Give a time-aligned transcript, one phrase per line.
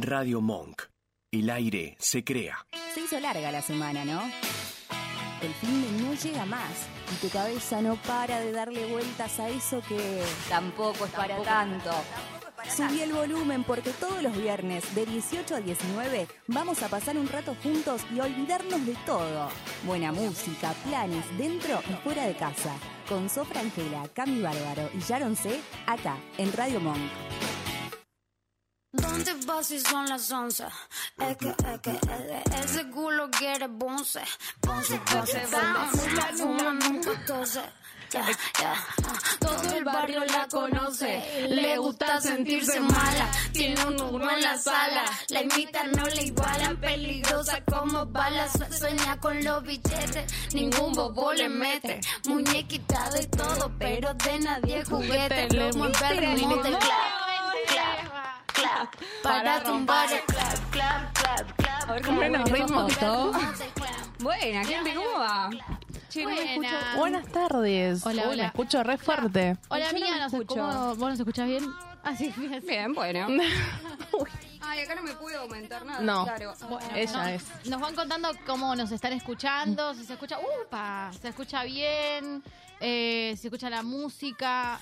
[0.00, 0.82] Radio Monk.
[1.30, 2.66] El aire se crea.
[2.94, 4.22] Se hizo larga la semana, ¿no?
[5.42, 9.48] El fin de no llega más y tu cabeza no para de darle vueltas a
[9.48, 11.90] eso que tampoco es para tanto.
[12.68, 17.28] Subí el volumen porque todos los viernes de 18 a 19 vamos a pasar un
[17.28, 19.48] rato juntos y olvidarnos de todo.
[19.84, 22.74] Buena música, planes dentro y fuera de casa.
[23.08, 25.58] Con Sofra Angela, Cami Bárbaro y Sharon C.
[25.86, 27.10] acá en Radio Monk.
[29.10, 30.64] ¿Dónde vas si son las once?
[31.18, 34.20] Es que, es que, es que ese culo quiere bonce.
[34.62, 36.42] Bonce, bonce, bonce.
[36.42, 37.60] Fuma nunca tose.
[38.12, 38.24] Ya,
[38.60, 38.74] ya.
[39.40, 41.48] Todo el barrio la conoce.
[41.48, 43.30] Le gusta sentirse mala.
[43.52, 45.04] Tiene un uno en la sala.
[45.28, 46.76] La imitan, no le igualan.
[46.80, 48.52] Peligrosa como balas.
[48.76, 50.54] Sueña con los billetes.
[50.54, 52.00] Ningún bobo le mete.
[52.26, 55.48] Muñequita de todo, pero de nadie juguete.
[55.50, 56.78] Lo mueve el
[58.60, 58.94] clap.
[59.22, 61.90] Para tumbar el clap, clap, clap, clap.
[61.90, 63.32] A ver cómo nos ritmos todo.
[64.20, 65.50] Buena, gente, ¿cómo va?
[66.08, 66.76] Che, no me escucho.
[66.96, 68.04] Buenas tardes.
[68.04, 68.42] Hola, Uy, hola.
[68.42, 69.56] Me escucho re fuerte.
[69.68, 70.94] Hola, Yo no mía, me nos escucho.
[70.96, 71.72] ¿Vos nos escuchás bien?
[72.02, 72.62] Así, bien.
[72.66, 73.26] Bien, bueno.
[74.62, 76.00] Ay, acá no me pude aumentar nada.
[76.00, 76.24] No.
[76.24, 76.54] Claro.
[76.68, 77.44] Bueno, Ella no- es.
[77.66, 82.42] Nos van contando cómo nos están escuchando, si se escucha, upa, se escucha bien,
[82.80, 84.78] eh, si se escucha la música.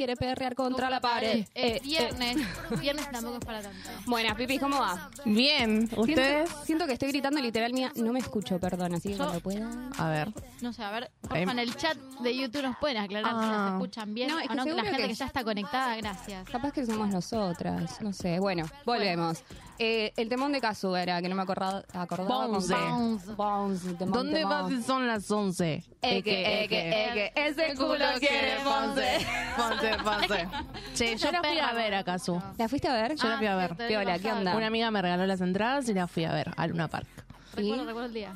[0.00, 1.40] Quiere perrear contra la pared.
[1.54, 2.38] Eh, Eh, viernes,
[2.80, 3.76] viernes tampoco es para tanto.
[4.06, 5.10] Buenas, Pipi, ¿cómo va?
[5.26, 6.48] Bien, ¿ustedes?
[6.48, 9.40] Siento, siento que estoy gritando literal mía, no me escucho, perdón, así que Yo- cuando
[9.42, 9.68] pueda.
[9.98, 10.32] A ver.
[10.62, 13.58] No sé, a ver, porfa, en el chat de YouTube nos pueden aclarar si Ah.
[13.68, 15.26] nos escuchan bien No, es o que no, que la seguro gente que- que ya
[15.26, 16.48] está conectada, gracias.
[16.48, 18.38] Capaz que somos nosotras, no sé.
[18.40, 19.44] Bueno, volvemos.
[19.82, 23.32] Eh, el temón de Casu era, que no me acordaba, acordaba con Bounce.
[23.34, 23.94] Bounce.
[23.94, 24.50] Temón, ¿Dónde temón.
[24.50, 25.82] vas si son las 11?
[26.02, 29.26] Eque, eque, eque, ese culo quiere Ponce.
[29.56, 30.48] Ponce, Ponce.
[30.94, 32.42] Che, yo la fui a ver a Casu.
[32.58, 33.16] ¿La fuiste a ver?
[33.16, 33.74] Yo la fui a ver.
[33.74, 34.54] Piola, ¿qué onda?
[34.54, 37.08] Una amiga me regaló las entradas y la fui a ver a Luna Park.
[37.54, 38.34] Recuerdo, recuerdo el día.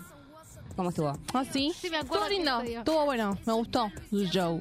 [0.77, 1.13] ¿Cómo estuvo?
[1.35, 1.73] ¿Ah, sí?
[1.77, 2.79] Sí, me acuerdo Estuvo lindo.
[2.79, 3.37] Estuvo bueno.
[3.45, 4.61] Me gustó su show.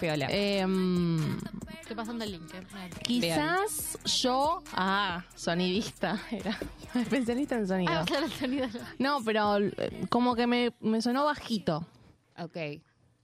[0.00, 0.26] Piola.
[0.30, 1.38] Eh, mm,
[1.80, 2.52] Estoy pasando el link.
[2.54, 2.90] eh.
[3.04, 4.62] quizás yo...
[4.72, 6.20] Ah, sonidista.
[6.30, 6.58] Era
[6.94, 7.92] especialista en sonido.
[7.92, 8.68] Ah, claro, el sonido.
[8.98, 11.86] No, pero eh, como que me, me sonó bajito.
[12.38, 12.56] ok.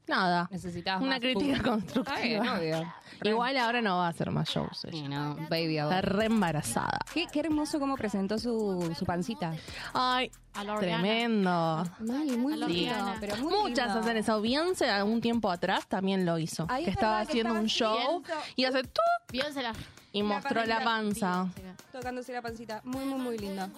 [0.08, 0.48] Nada.
[0.50, 1.70] Necesitabas Una más crítica público.
[1.70, 2.14] constructiva.
[2.16, 2.94] Está bien, obvio.
[3.24, 4.84] Igual ahora no va a hacer más shows.
[4.84, 4.92] ella.
[4.92, 5.78] Sí, no, baby.
[5.78, 6.98] Está re embarazada.
[7.14, 9.54] Qué, qué hermoso cómo presentó su, su pancita.
[9.94, 11.02] Ay, A la Organa.
[11.02, 11.84] tremendo.
[12.00, 13.16] Ay, muy lindo, Organa.
[13.20, 14.00] pero muy Muchas lindo.
[14.00, 14.40] hacen eso.
[14.40, 16.66] Beyoncé algún tiempo atrás también lo hizo.
[16.66, 19.02] Que es estaba verdad que haciendo estaba un show haciendo- y hace ¡tuc!
[19.30, 19.72] Beyoncé la...
[20.12, 21.46] y mostró la panza.
[21.92, 22.80] Tocándose la pancita.
[22.84, 23.68] Muy, muy, muy lindo.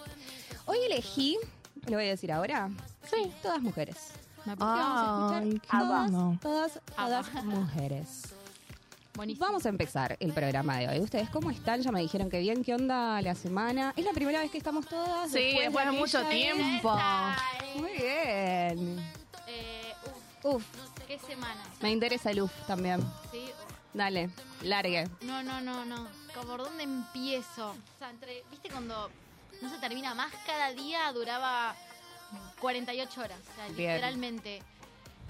[0.65, 1.37] Hoy elegí,
[1.87, 2.71] lo voy a decir ahora,
[3.11, 3.31] Sí.
[3.43, 4.13] todas mujeres.
[4.45, 6.39] Me vamos a escuchar todas, lindo.
[6.43, 8.35] todas, todas mujeres.
[9.15, 9.47] Buenísimo.
[9.47, 11.01] Vamos a empezar el programa de hoy.
[11.01, 11.81] ¿Ustedes cómo están?
[11.83, 13.95] Ya me dijeron que bien, ¿qué onda la semana?
[13.97, 15.31] Es la primera vez que estamos todas.
[15.31, 16.99] Sí, después de mucho tiempo.
[17.77, 18.99] Muy bien.
[19.47, 19.95] Eh,
[20.43, 20.65] uf, Uf,
[21.07, 21.61] qué semana.
[21.81, 23.01] me interesa el uf también.
[23.31, 23.45] Sí.
[23.93, 24.31] Dale,
[24.63, 25.09] largue.
[25.23, 26.09] No, no, no, no.
[26.35, 27.71] ¿Como ¿Por dónde empiezo?
[27.71, 29.09] O sea, entre, ¿viste cuando
[29.63, 30.33] no se termina más?
[30.45, 31.77] Cada día duraba
[32.61, 33.39] 48 horas.
[33.41, 33.93] O sea, Bien.
[33.95, 34.63] literalmente.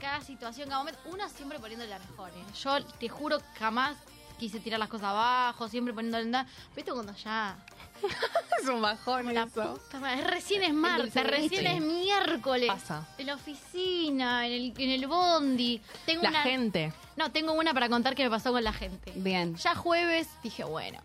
[0.00, 1.00] Cada situación, cada momento.
[1.06, 2.44] Uno siempre poniendo la mejor, ¿eh?
[2.62, 3.96] Yo te juro jamás
[4.38, 6.46] quise tirar las cosas abajo, siempre poniendo la...
[6.74, 7.56] ¿Viste cuando ya...
[8.60, 9.74] Es un bajón La eso.
[9.74, 12.68] puta madre, recién es martes, recién es miércoles.
[12.68, 13.06] Pasa.
[13.18, 15.80] En la oficina, en el, en el bondi.
[16.04, 16.42] Tengo La una...
[16.42, 16.92] gente.
[17.16, 19.12] No, tengo una para contar que me pasó con la gente.
[19.16, 19.56] Bien.
[19.56, 21.00] Ya jueves dije, bueno,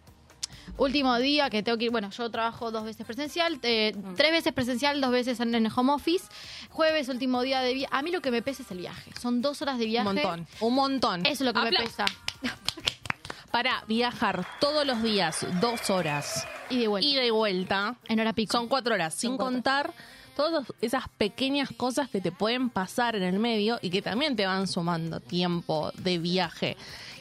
[0.78, 4.54] último día que tengo que ir, bueno, yo trabajo dos veces presencial, eh, tres veces
[4.54, 6.26] presencial, dos veces en, el home office.
[6.70, 7.94] Jueves, último día de viaje.
[7.96, 9.12] A mí lo que me pesa es el viaje.
[9.20, 10.06] Son dos horas de Un viaje.
[10.14, 10.48] montón.
[10.60, 11.26] Un montón.
[11.26, 12.06] Eso es lo que me pesa.
[13.52, 17.26] Para viajar todos los días, dos horas, Y de vuelta.
[17.26, 18.52] y vuelta, en hora pico.
[18.52, 19.46] son cuatro horas, sin cuatro.
[19.54, 19.94] contar
[20.36, 24.46] todas esas pequeñas cosas que te pueden pasar en el medio y que también te
[24.46, 26.78] van sumando tiempo de viaje.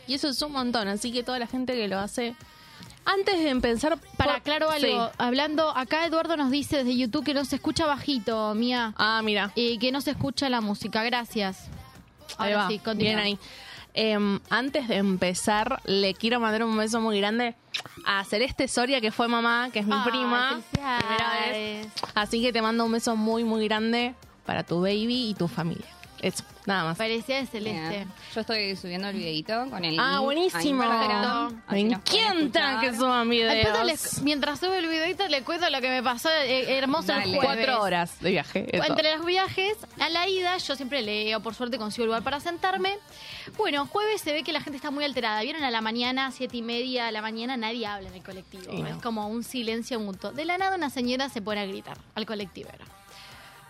[0.07, 2.35] Y eso es un montón, así que toda la gente que lo hace...
[3.11, 3.99] Antes de empezar...
[4.17, 5.13] Para por- claro algo, Sí.
[5.19, 8.93] hablando, acá Eduardo nos dice desde YouTube que no se escucha bajito, mía.
[8.99, 9.51] Ah, mira.
[9.55, 11.03] Y que no se escucha la música.
[11.05, 11.69] Gracias.
[12.37, 13.05] Ahí Ahora va, sí, continúa.
[13.09, 13.39] bien ahí.
[13.95, 17.57] Em, antes de empezar, le quiero mandar un beso muy grande
[18.05, 20.61] a Celeste Soria, que fue mamá, que es mi prima.
[20.73, 21.87] Primera vez.
[22.15, 25.87] Así que te mando un beso muy, muy grande para tu baby y tu familia.
[26.21, 26.43] Eso.
[26.67, 26.99] Nada más.
[26.99, 27.89] Parecía de celeste.
[27.89, 28.09] Bien.
[28.35, 30.83] Yo estoy subiendo el videito con el Ah, link a buenísimo.
[30.85, 32.81] Instagram, Me así nos pueden encanta escuchar.
[32.81, 33.87] que suban Después videos.
[33.87, 37.37] les- mientras sube el videito le cuento lo que me pasó eh, hermoso el Dale.
[37.39, 37.57] jueves.
[37.67, 38.67] Cuatro horas de viaje.
[38.77, 38.85] eso.
[38.85, 42.99] Entre los viajes, a la ida, yo siempre leo, por suerte consigo lugar para sentarme.
[43.57, 45.41] Bueno, jueves se ve que la gente está muy alterada.
[45.43, 48.65] Vieron a la mañana, siete y media de la mañana, nadie habla en el colectivo.
[48.71, 48.89] Sí, no.
[48.89, 50.33] Es como un silencio mutuo.
[50.33, 52.85] De la nada una señora se pone a gritar al colectivero.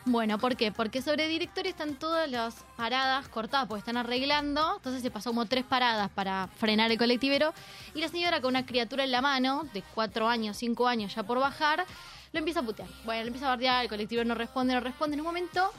[0.09, 0.73] Bueno, ¿por qué?
[0.73, 4.77] Porque sobre directorio están todas las paradas cortadas porque están arreglando.
[4.77, 7.53] Entonces se pasó como tres paradas para frenar el colectivero.
[7.95, 11.25] Y la señora con una criatura en la mano, de cuatro años, cinco años ya
[11.25, 11.85] por bajar,
[12.33, 12.89] lo empieza a putear.
[13.05, 15.13] Bueno, lo empieza a bardear, el colectivero no responde, no responde.
[15.13, 15.71] En un momento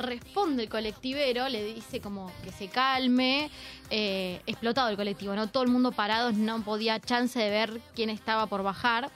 [0.00, 3.52] responde el colectivero, le dice como que se calme.
[3.90, 5.46] Eh, explotado el colectivo, ¿no?
[5.46, 9.12] Todo el mundo parado, no podía chance de ver quién estaba por bajar.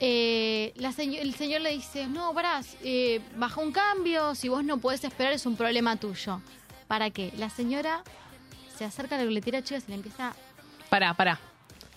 [0.00, 4.62] Eh, la seño- el señor le dice, no, pará, eh, baja un cambio, si vos
[4.64, 6.40] no podés esperar es un problema tuyo.
[6.86, 7.32] ¿Para qué?
[7.36, 8.02] La señora
[8.76, 10.34] se acerca a la boletera chica y se le empieza...
[10.88, 11.40] Pará, pará.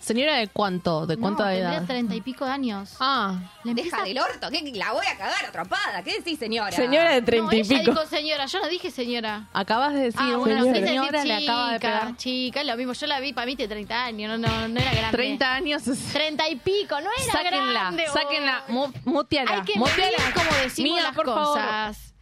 [0.02, 1.06] Señora, ¿de cuánto?
[1.06, 1.84] ¿De cuánto no, de edad?
[1.86, 2.96] treinta y pico de años.
[2.98, 6.02] Ah, Le empieza Deja del orto, que la voy a cagar atropada.
[6.02, 6.72] ¿Qué decís, señora?
[6.72, 7.90] señora de No, treinta y ella pico.
[7.92, 9.46] dijo señora, yo no dije señora.
[9.52, 12.16] Acabas de decir, ah, una bueno, señora, quise decir le acaba de chica, pegar.
[12.16, 12.92] Chica, es lo mismo.
[12.94, 15.16] Yo la vi, para mí tiene 30 años, no, no, no era grande.
[15.16, 15.86] 30 años.
[15.86, 18.04] es- 30 y pico, no era Sáquenla, grande.
[18.12, 20.18] sáquenla, mu- muteala, Hay que muteala.
[20.34, 21.44] como decimos Mía, las por favor.
[21.44, 22.12] cosas.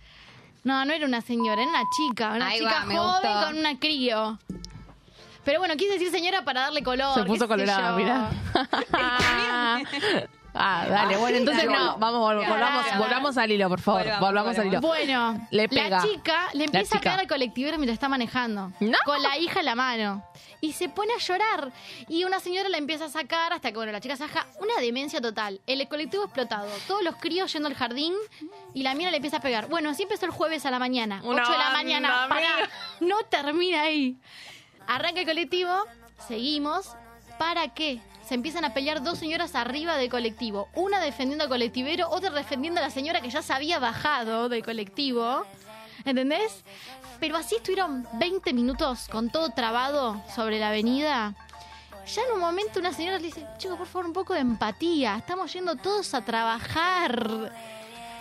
[0.65, 3.47] No, no era una señora, era una chica, una Ahí chica va, joven gustó.
[3.47, 4.39] con una crío.
[5.45, 7.15] Pero bueno, quise decir señora para darle color.
[7.15, 8.31] Se puso colorada, mirá.
[10.55, 11.79] ah, dale, bueno, entonces dale.
[11.79, 12.99] no, vamos, vol- volvamos, Dale.
[12.99, 14.03] volvamos al hilo, por favor.
[14.03, 14.81] Volvamos, Volvamos al hilo.
[14.81, 15.89] Bueno, Le pega.
[15.99, 18.73] la chica le empieza a pegar al colectivero mientras está manejando.
[18.81, 18.99] No.
[19.05, 20.25] Con la hija en la mano.
[20.63, 21.73] Y se pone a llorar.
[22.07, 24.47] Y una señora la empieza a sacar hasta que, bueno, la chica se baja.
[24.61, 25.59] Una demencia total.
[25.67, 26.69] El colectivo explotado.
[26.87, 28.13] Todos los críos yendo al jardín.
[28.75, 29.69] Y la mina le empieza a pegar.
[29.69, 31.23] Bueno, así empezó el jueves a la mañana.
[31.25, 32.25] Una 8 de la mañana.
[32.25, 32.69] Amiga.
[33.01, 34.19] no termina ahí.
[34.91, 35.71] Arranca el colectivo.
[36.27, 36.97] Seguimos.
[37.39, 38.03] ¿Para qué?
[38.27, 40.69] Se empiezan a pelear dos señoras arriba del colectivo.
[40.75, 44.65] Una defendiendo al colectivero, otra defendiendo a la señora que ya se había bajado del
[44.65, 45.47] colectivo.
[46.05, 46.65] ¿Entendés?
[47.21, 51.37] Pero así estuvieron 20 minutos con todo trabado sobre la avenida.
[52.13, 55.17] Ya en un momento una señora le dice, chico, por favor, un poco de empatía.
[55.17, 57.53] Estamos yendo todos a trabajar.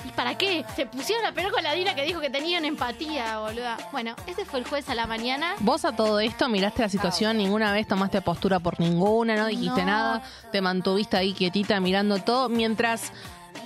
[0.05, 0.65] ¿Y para qué?
[0.75, 3.77] Se pusieron a pelear con la Dina que dijo que tenían empatía, boluda.
[3.91, 5.55] Bueno, ese fue el jueves a la mañana.
[5.59, 9.81] Vos a todo esto miraste la situación, ninguna vez tomaste postura por ninguna, no dijiste
[9.81, 9.87] No.
[9.87, 13.11] nada, te mantuviste ahí quietita mirando todo, mientras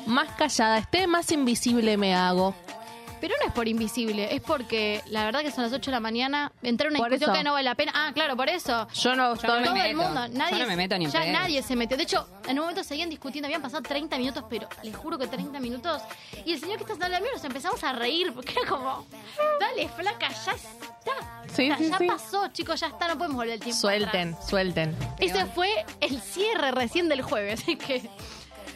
[0.05, 2.55] más callada esté, más invisible me hago.
[3.23, 6.01] Pero no es por invisible, es porque la verdad que son las 8 de la
[6.01, 6.51] mañana.
[6.61, 7.39] Entrar a una Por discusión eso.
[7.39, 7.93] que no vale la pena.
[7.95, 8.85] Ah, claro, por eso.
[8.95, 9.59] Yo no no estoy...
[9.61, 9.85] me Todo meto.
[9.85, 11.31] el mundo, Yo nadie, no me meto ni en ya pedo.
[11.31, 11.95] nadie se metió.
[11.95, 15.27] De hecho, en un momento seguían discutiendo, habían pasado 30 minutos, pero les juro que
[15.27, 16.01] 30 minutos.
[16.45, 19.07] Y el señor que está sentado al mío nos empezamos a reír, porque era como,
[19.57, 21.45] dale, flaca, ya está.
[21.55, 22.07] Sí, ya sí, ya sí.
[22.07, 23.79] pasó, chicos, ya está, no podemos volver el tiempo.
[23.79, 24.49] Suelten, atrás.
[24.49, 24.97] suelten.
[25.19, 25.69] Ese fue
[26.01, 28.01] el cierre recién del jueves, así que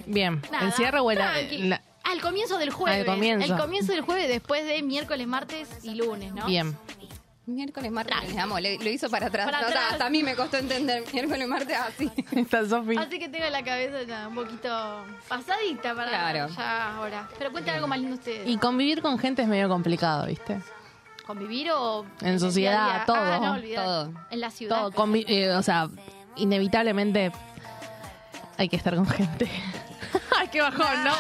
[0.06, 0.66] Bien, nada.
[0.68, 1.82] el cierre o el- la-
[2.12, 3.00] Al comienzo del jueves.
[3.00, 3.54] Al comienzo.
[3.54, 6.46] El comienzo del jueves después de miércoles, martes y lunes, ¿no?
[6.46, 6.78] Bien.
[7.46, 9.46] Miércoles, martes, amo, le- lo hizo para atrás.
[9.46, 9.84] Para atrás.
[9.94, 11.04] hasta a mí me costó entender.
[11.14, 12.12] Miércoles, martes, así.
[12.34, 12.98] Está Sofi.
[12.98, 16.48] Así que tengo la cabeza ya un poquito pasadita para Claro.
[16.54, 17.30] ya ahora.
[17.38, 18.48] Pero cuenten algo más lindo ustedes.
[18.50, 20.60] Y convivir con gente es medio complicado, ¿viste?
[21.26, 22.06] ¿Convivir o...?
[22.22, 23.06] En el sociedad, día a día?
[23.06, 23.18] todo.
[23.18, 23.76] Ah, no.
[23.76, 24.14] Todo.
[24.30, 24.78] En la ciudad.
[24.78, 25.88] Todo, convi- eh, o sea,
[26.36, 27.32] inevitablemente
[28.58, 29.50] hay que estar con gente.
[30.38, 31.14] Ay, qué bajón, ¿no?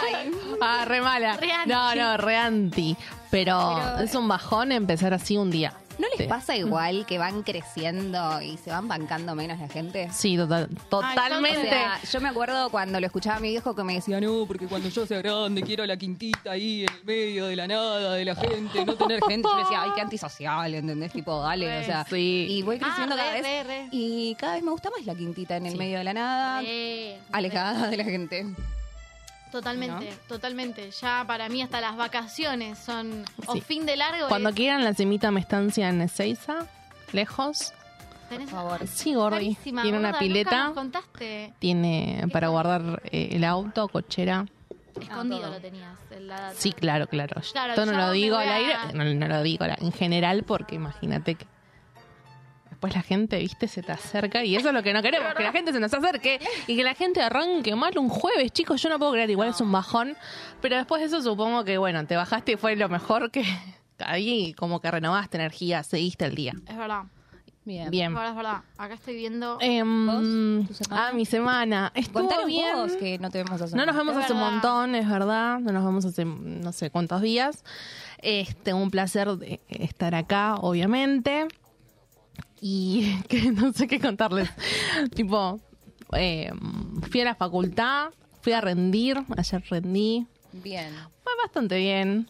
[0.62, 1.38] Ah, re mala.
[1.38, 1.69] Re anti.
[1.69, 2.98] No, no, re anti.
[3.30, 5.74] Pero, Pero- es un bajón empezar así un día.
[6.00, 6.24] ¿No les Sí.
[6.25, 10.07] pasa igual que van creciendo y se van bancando menos la gente?
[10.13, 11.68] Sí, total- O totalmente.
[11.69, 14.68] sea, yo me acuerdo cuando lo escuchaba a mi viejo que me decía, no, porque
[14.68, 18.25] cuando yo sea grande quiero la quintita ahí en el medio de la nada, de
[18.25, 19.50] la gente, no tener gente.
[19.50, 21.12] Yo le decía, ay, qué antisocial, ¿entendés?
[21.12, 22.05] Tipo, dale, o sea.
[22.08, 22.46] Sí.
[22.48, 23.65] Y voy creciendo Ah, cada re, vez.
[23.67, 23.89] re, re.
[23.91, 27.17] Y cada vez me gusta más la quintita en el medio de la nada, Eh,
[27.32, 28.46] alejada de la gente.
[29.51, 30.92] Totalmente, totalmente.
[30.92, 34.27] Ya para mí hasta las vacaciones son o fin de largo.
[34.27, 36.68] Cuando es- quieran la semita me estancia en Ezeiza,
[37.13, 37.74] lejos.
[38.30, 38.88] tenés- Por favor.
[38.88, 39.36] Sí, Gordi.
[39.56, 40.63] Carísima, Tiene una gorda, pileta.
[40.66, 41.54] nos contaste.
[41.60, 44.46] Tiene para guardar eh, el auto, cochera.
[45.00, 45.51] Escondido todo.
[45.51, 45.94] lo tenías.
[46.12, 46.54] en la data.
[46.58, 47.39] Sí, claro, claro.
[47.51, 50.74] Claro, Esto no lo digo al a- aire, no, no lo digo en general porque
[50.75, 51.46] imagínate que
[52.77, 55.41] después la gente, viste, se te acerca y eso es lo que no queremos, que
[55.41, 58.89] la gente se nos acerque y que la gente arranque mal un jueves, chicos, yo
[58.89, 60.15] no puedo creer, igual es un bajón,
[60.62, 63.43] pero después de eso supongo que, bueno, te bajaste y fue lo mejor que
[63.98, 66.53] ahí como que renovaste energía, seguiste el día.
[66.67, 67.05] Es verdad.
[67.65, 67.89] Bien.
[67.89, 68.12] Bien.
[68.12, 68.62] Es verdad, es verdad.
[68.77, 69.57] Acá estoy viendo.
[69.60, 70.67] Em, ¿Vos?
[70.67, 71.07] ¿Tu semana?
[71.07, 71.91] ah, mi semana.
[71.96, 72.75] Estuvo bien.
[72.75, 74.51] vos que no te vemos hace No nos vemos Es hace un verdad.
[74.53, 75.60] montón, es verdad.
[75.60, 77.65] No nos vemos hace no sé cuántos días.
[78.19, 81.48] Este, un placer de estar acá, obviamente.
[82.62, 84.50] Y que no sé qué contarles.
[85.16, 85.60] tipo,
[86.14, 86.52] eh,
[87.12, 88.10] fui a la facultad,
[88.42, 90.28] fui a rendir, ayer rendí.
[90.54, 90.92] Bien.
[91.24, 92.28] Fue bastante bien.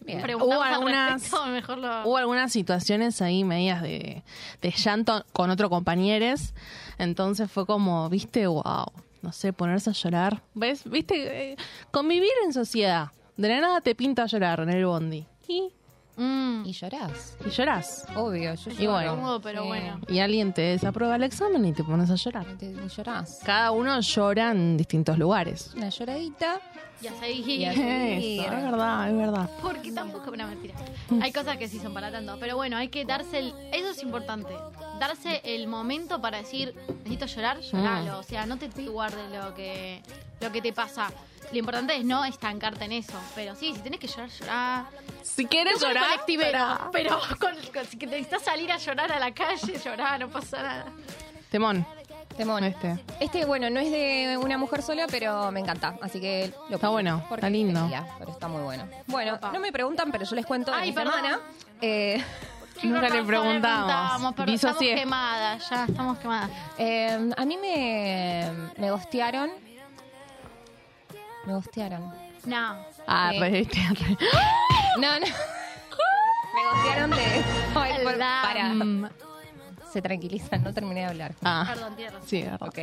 [0.00, 0.22] Bien.
[0.36, 2.02] Hubo al algunas- respecto, mejor lo...
[2.08, 4.22] Hubo algunas situaciones ahí medias de,
[4.62, 6.54] de llanto con otro compañeros.
[6.98, 8.86] Entonces fue como, viste, wow,
[9.22, 10.42] no sé, ponerse a llorar.
[10.54, 10.88] ¿Ves?
[10.88, 11.56] Viste, Eh,
[11.90, 13.08] convivir en sociedad.
[13.36, 15.26] De la nada te pinta a llorar en el bondi.
[15.46, 15.68] Y,
[16.18, 17.36] Mm, Y llorás.
[17.46, 18.06] y llorás.
[18.16, 19.12] Obvio, yo Y bueno.
[19.12, 19.68] incómodo, pero Sí.
[19.68, 20.00] bueno.
[20.08, 22.44] Y alguien te desaprueba el examen y te pones a llorar.
[22.58, 23.40] Te- Y llorás.
[23.44, 25.72] Cada uno llora en distintos lugares.
[25.76, 26.60] Una lloradita.
[27.00, 27.60] Y a seguir.
[27.60, 28.42] Y a Eso, seguir.
[28.44, 29.50] es verdad, es verdad.
[29.62, 30.74] Porque tampoco, no, mentira.
[31.22, 32.36] Hay cosas que sí son para tanto.
[32.40, 33.54] Pero bueno, hay que darse el.
[33.72, 34.54] Eso es importante.
[34.98, 36.74] Darse el momento para decir,
[37.04, 38.18] necesito llorar, lloralo.
[38.18, 40.02] O sea, no te guardes lo que,
[40.40, 41.10] lo que te pasa.
[41.52, 43.18] Lo importante es no estancarte en eso.
[43.34, 44.86] Pero sí, si tenés que llorar, llorar.
[45.22, 49.32] Si quieres No llorar, colectivero, pero con, con- si necesitas salir a llorar a la
[49.32, 50.86] calle, llorar, no pasa nada.
[51.50, 51.86] temón.
[52.36, 52.62] Temón.
[52.64, 52.98] Este.
[53.18, 55.96] Este, bueno, no es de una mujer sola, pero me encanta.
[56.00, 57.80] Así que lo Está bueno, porque está lindo.
[57.82, 58.84] quería, pero está muy bueno.
[59.08, 59.50] Bueno, Opa.
[59.52, 61.14] no me preguntan, pero yo les cuento de Ay, mi perdón.
[61.14, 61.40] semana.
[61.80, 62.22] Eh,
[62.84, 64.34] Nunca le preguntamos.
[64.36, 66.50] pero estamos quemadas, ya estamos quemadas.
[66.78, 69.50] eh, a mí me, me gostearon.
[71.44, 72.12] Me gostearon.
[72.44, 72.76] No.
[73.06, 73.40] Ah, Sí.
[73.40, 74.16] re, este, re.
[74.98, 75.26] No, no.
[76.54, 77.44] me gostearon de.
[77.74, 78.64] Ay, por- La- para.
[78.68, 79.08] Mm.
[79.92, 81.34] Se tranquilizan, no terminé de hablar.
[81.42, 82.20] Ah, Perdón, razón.
[82.26, 82.62] sí, verdad.
[82.68, 82.78] Ok.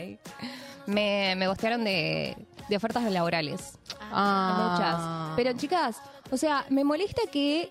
[0.88, 2.36] Me, me gostearon de,
[2.70, 3.78] de ofertas laborales.
[4.12, 5.32] Ah.
[5.32, 5.36] Muchas.
[5.36, 5.98] Pero chicas,
[6.32, 7.70] o sea, me molesta que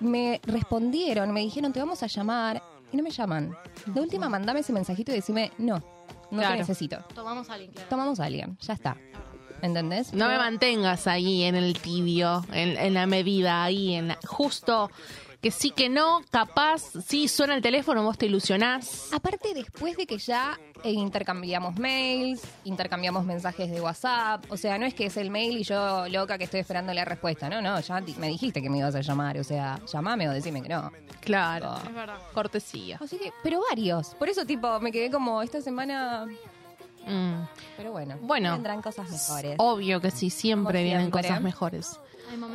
[0.00, 3.56] me respondieron, me dijeron te vamos a llamar y no me llaman.
[3.86, 5.76] De última, mandame ese mensajito y decime no,
[6.30, 6.52] no Claro.
[6.54, 6.98] te necesito.
[7.14, 7.88] Tomamos a alguien, claro.
[7.88, 8.96] Tomamos a alguien, ya está.
[9.62, 10.12] ¿Entendés?
[10.12, 14.90] No me mantengas ahí en el tibio, en, en la medida, ahí, en la- justo
[15.40, 19.10] que sí que no, capaz, sí suena el teléfono, vos te ilusionás.
[19.12, 24.86] Aparte, después de que ya eh, intercambiamos mails, intercambiamos mensajes de WhatsApp, o sea, no
[24.86, 27.78] es que es el mail y yo loca que estoy esperando la respuesta, no, no,
[27.80, 30.90] ya me dijiste que me ibas a llamar, o sea, llamame o decime que no.
[31.20, 32.18] Claro, Es verdad.
[32.32, 32.98] cortesía.
[33.02, 34.14] Así que, pero varios.
[34.14, 36.26] Por eso, tipo, me quedé como esta semana.
[37.06, 37.46] Mm.
[37.76, 38.52] Pero bueno, Bueno.
[38.52, 39.54] vendrán cosas mejores.
[39.58, 41.22] Obvio que sí, siempre Como vienen siempre.
[41.22, 42.00] cosas mejores.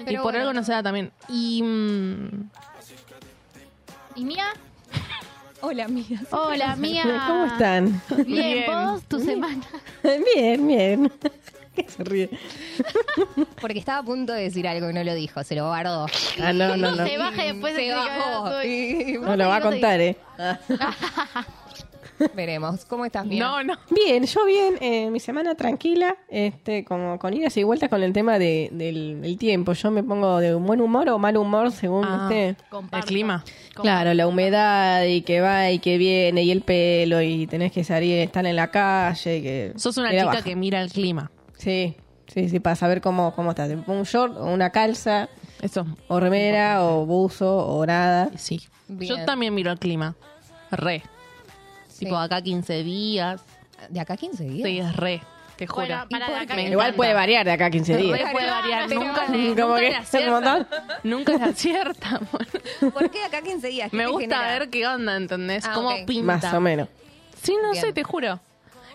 [0.07, 0.39] Y por bueno.
[0.39, 1.11] algo no se da también.
[1.29, 1.61] Y.
[1.63, 2.49] mm,
[4.15, 4.45] ¿Y Mía?
[5.61, 6.23] Hola, amigas.
[6.31, 7.03] Hola, Mía.
[7.27, 8.01] ¿Cómo están?
[8.25, 8.65] Bien, Bien.
[8.67, 9.61] vos, tu semana.
[10.35, 11.11] bien, bien.
[11.87, 12.29] Se ríe.
[13.61, 16.05] Porque estaba a punto de decir algo y no lo dijo, se lo guardó.
[16.41, 17.07] Ah, no, no, no.
[17.07, 18.63] Se baja y después se que bajó.
[18.63, 20.17] Y- No lo va a contar, ¿eh?
[22.35, 22.85] Veremos.
[22.85, 23.39] ¿Cómo estás, bien?
[23.41, 23.75] No, no.
[23.89, 24.75] Bien, yo bien.
[24.81, 29.21] eh, mi semana tranquila, este, como con idas y vueltas con el tema de, del,
[29.21, 29.73] del tiempo.
[29.73, 32.49] Yo me pongo de buen humor o mal humor según Ah, esté.
[32.49, 33.07] el Comparto.
[33.07, 33.43] clima.
[33.73, 37.83] Claro, la humedad y que va y que viene y el pelo y tenés que
[37.83, 39.37] salir, estar en la calle.
[39.37, 40.41] y Que Sos una chica baja.
[40.43, 41.31] que mira el clima.
[41.57, 41.95] Sí,
[42.27, 43.69] sí, sí, para saber cómo, cómo estás.
[43.69, 45.29] Te pongo un short o una calza
[45.61, 45.85] Eso.
[46.07, 48.29] o remera o buzo o nada.
[48.37, 48.61] Sí.
[48.87, 49.17] Bien.
[49.19, 50.15] Yo también miro el clima.
[50.71, 51.03] Re.
[52.01, 52.05] Sí.
[52.05, 53.41] Tipo acá 15 días.
[53.89, 54.67] ¿De acá 15 días?
[54.67, 55.21] Sí, es re.
[55.55, 55.85] Te juro.
[55.85, 56.47] Bueno, para ¿Y la por calle.
[56.47, 56.55] qué?
[56.55, 56.97] Me Igual encanta.
[56.97, 58.19] puede variar de acá a 15 días.
[58.19, 58.85] Re puede variar.
[58.87, 60.31] pero- Nunca, Como nunca que le es un acierta.
[60.31, 60.67] montón.
[61.03, 62.21] Nunca le acierta.
[62.31, 62.93] bueno.
[62.93, 63.91] ¿Por qué de acá 15 días?
[63.91, 64.59] ¿Qué Me te gusta genera?
[64.59, 65.65] ver qué onda, ¿entendés?
[65.65, 66.05] Ah, Cómo ok.
[66.07, 66.25] pinta.
[66.25, 66.87] Más o menos.
[67.41, 67.83] Sí, no Bien.
[67.85, 68.39] sé, te juro.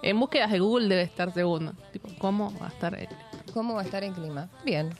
[0.02, 1.72] En búsquedas de Google debe estar segundo.
[1.92, 3.08] Tipo, ¿cómo va a estar él?
[3.54, 4.48] ¿Cómo va a estar el clima?
[4.64, 4.90] Bien.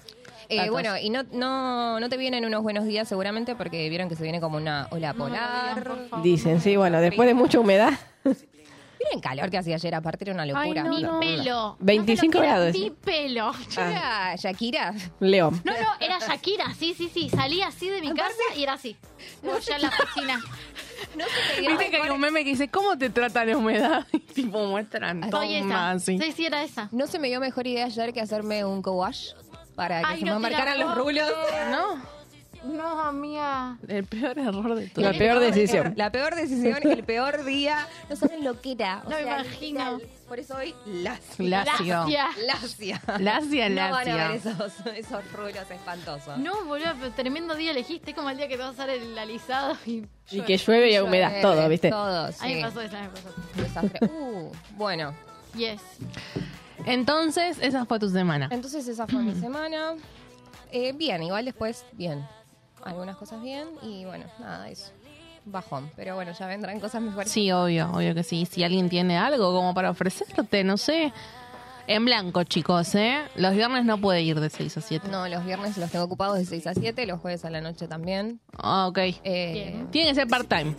[0.48, 4.16] Eh, bueno, y no, no, no te vienen unos buenos días seguramente porque vieron que
[4.16, 5.98] se viene como una ola No polar.
[6.22, 7.92] Dicen, sí, bueno, después de mucha humedad.
[9.04, 10.82] Miren calor que hacía ayer, aparte era una locura.
[10.82, 11.20] Ay, Mi no.
[11.20, 11.76] pelo.
[11.80, 12.78] 25 No sé lo que era grados.
[12.78, 13.52] Mi pelo.
[13.70, 14.94] Yo era Shakira.
[15.20, 15.60] León.
[15.64, 17.28] No, no, era Shakira, sí, sí, sí.
[17.28, 18.96] Salí así de mi casa y era así.
[19.42, 20.40] Como ya en la piscina.
[21.14, 24.06] No se te Viste que hay un meme que dice, ¿cómo te trata la humedad?
[24.12, 25.62] Y tipo, muestran Soy esa.
[25.62, 26.18] toma así.
[26.18, 26.88] Sí, sí, era esa.
[26.90, 29.32] No se me dio mejor idea ayer que hacerme un co-wash
[29.76, 31.30] para que Ay, se no me marcaran los rulos.
[31.70, 32.16] No,
[32.64, 33.76] No, amiga.
[33.86, 35.04] el peor error de todo.
[35.04, 35.92] La peor decisión.
[35.96, 37.86] La peor decisión, el peor día.
[38.10, 39.02] No saben lo que era.
[39.06, 39.92] O No me imagino.
[39.98, 40.02] literal.
[40.26, 41.64] Por eso hoy lacia.
[41.64, 42.06] Lacio.
[42.46, 43.00] Lacia.
[43.20, 46.38] Lacia, No van a ver esos, esos rulos espantosos.
[46.38, 49.16] No, boludo, pero tremendo día elegiste como el día que te vas a hacer el
[49.16, 50.04] alisado y...
[50.32, 51.90] Y que llueve y humedad, Llueve, todo, ¿viste?
[51.90, 52.54] Todo, A mí sí.
[52.56, 53.28] me pasó eso, me pasó.
[53.54, 54.00] Desastre.
[54.10, 55.14] Uh, bueno,
[55.56, 55.80] Yes.
[56.84, 58.48] Entonces, esa fue tu semana.
[58.50, 59.94] entonces esa fue mi semana.
[60.70, 62.26] Eh, bien, igual después, bien.
[62.84, 64.90] Algunas cosas bien y bueno, nada, eso.
[65.44, 65.90] bajón.
[65.96, 67.30] Pero bueno, ya vendrán cosas mejores.
[67.32, 68.46] Sí, obvio, obvio que sí.
[68.46, 71.12] Si alguien tiene algo como para ofrecerte, no sé.
[71.88, 73.18] En blanco, chicos, ¿eh?
[73.36, 75.08] Los viernes no puede ir de 6 a 7.
[75.08, 77.86] No, los viernes los tengo ocupados de 6 a 7, los jueves a la noche
[77.86, 78.40] también.
[78.58, 78.98] Ah, ok.
[79.22, 80.74] Eh, Tiene que ser part-time.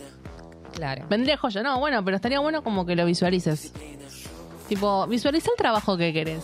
[0.74, 1.06] claro.
[1.08, 1.62] Vendría joya.
[1.62, 3.72] No, bueno, pero estaría bueno como que lo visualices.
[4.68, 6.42] Tipo, visualiza el trabajo que querés.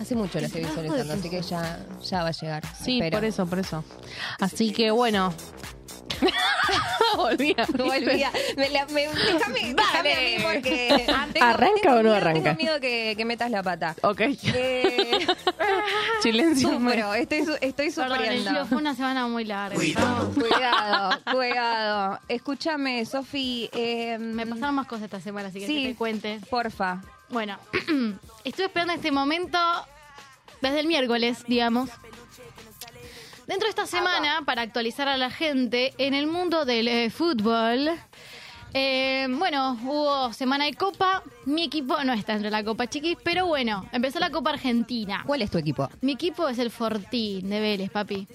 [0.00, 2.62] Hace mucho lo estoy visualizando, así que ya, ya va a llegar.
[2.84, 3.16] Sí, espero.
[3.18, 3.84] por eso, por eso.
[4.40, 5.32] Así que bueno.
[7.16, 8.30] Volví a Volvía.
[8.56, 11.06] Me, la- me- déjame, déjame a mí porque.
[11.32, 12.42] tengo- ¿Arranca tengo o no miedo- arranca?
[12.42, 13.94] Tengo miedo que, que metas la pata.
[14.02, 14.20] Ok.
[14.20, 15.26] Eh,
[16.20, 16.68] Silencio.
[16.70, 18.66] sufro, estoy, su- estoy Perdón, el sufriendo.
[18.66, 19.76] fue una semana muy larga.
[19.76, 22.20] Cuidado, cuidado.
[22.28, 23.70] Escúchame, Sofi.
[23.72, 25.82] eh, Me pasaron más cosas esta semana, así que Sí.
[25.84, 26.40] que te cuente.
[26.50, 27.00] Porfa.
[27.28, 27.58] Bueno,
[28.44, 29.58] estuve esperando este momento
[30.60, 31.90] desde el miércoles, digamos.
[33.46, 37.90] Dentro de esta semana, para actualizar a la gente, en el mundo del eh, fútbol,
[38.74, 41.22] eh, bueno, hubo semana de Copa.
[41.44, 45.22] Mi equipo no está entre la Copa Chiquis, pero bueno, empezó la Copa Argentina.
[45.24, 45.88] ¿Cuál es tu equipo?
[46.00, 48.26] Mi equipo es el Fortín de Vélez, papi.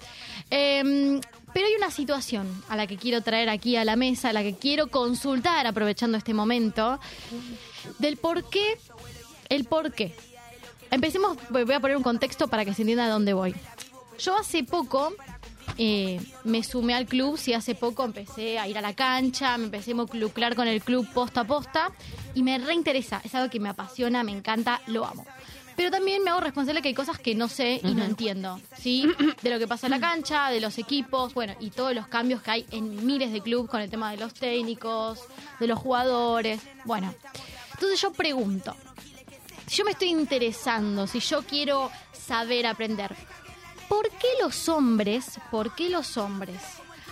[0.50, 1.20] Eh,
[1.54, 4.44] pero hay una situación a la que quiero traer aquí a la mesa, a la
[4.44, 7.00] que quiero consultar aprovechando este momento,
[8.00, 8.78] del por qué,
[9.50, 10.16] el por qué.
[10.90, 13.56] Empecemos, voy a poner un contexto para que se entienda a dónde voy.
[14.20, 15.14] Yo hace poco
[15.78, 19.66] eh, me sumé al club, sí, hace poco empecé a ir a la cancha, me
[19.66, 21.92] empecé a involucrar con el club posta a posta
[22.34, 25.26] y me reinteresa, es algo que me apasiona, me encanta, lo amo.
[25.76, 29.08] Pero también me hago responsable que hay cosas que no sé y no entiendo, ¿sí?
[29.42, 32.42] De lo que pasa en la cancha, de los equipos, bueno, y todos los cambios
[32.42, 35.20] que hay en miles de clubes con el tema de los técnicos,
[35.60, 37.14] de los jugadores, bueno.
[37.74, 38.76] Entonces yo pregunto,
[39.68, 43.16] si yo me estoy interesando, si yo quiero saber aprender,
[43.88, 46.62] ¿por qué los hombres, por qué los hombres,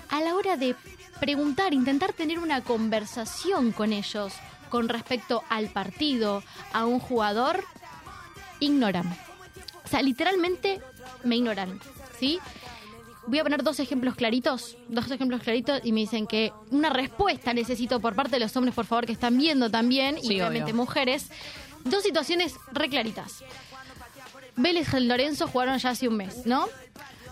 [0.10, 0.76] a la hora de
[1.20, 4.34] preguntar, intentar tener una conversación con ellos
[4.70, 7.64] con respecto al partido, a un jugador,
[8.60, 9.08] ignoran?
[9.86, 10.82] O sea, literalmente
[11.24, 11.80] me ignoran,
[12.20, 12.40] ¿sí?
[13.28, 17.54] Voy a poner dos ejemplos claritos, dos ejemplos claritos y me dicen que una respuesta
[17.54, 20.72] necesito por parte de los hombres, por favor, que están viendo también, Sí, y obviamente
[20.72, 20.76] obvio.
[20.76, 21.28] mujeres.
[21.86, 23.44] Dos situaciones re claritas.
[24.56, 26.68] Vélez y Lorenzo jugaron ya hace un mes, ¿no?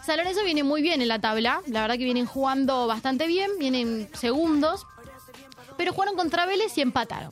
[0.05, 3.51] San Lorenzo viene muy bien en la tabla, la verdad que vienen jugando bastante bien,
[3.59, 4.85] vienen segundos,
[5.77, 7.31] pero jugaron contra Vélez y empataron.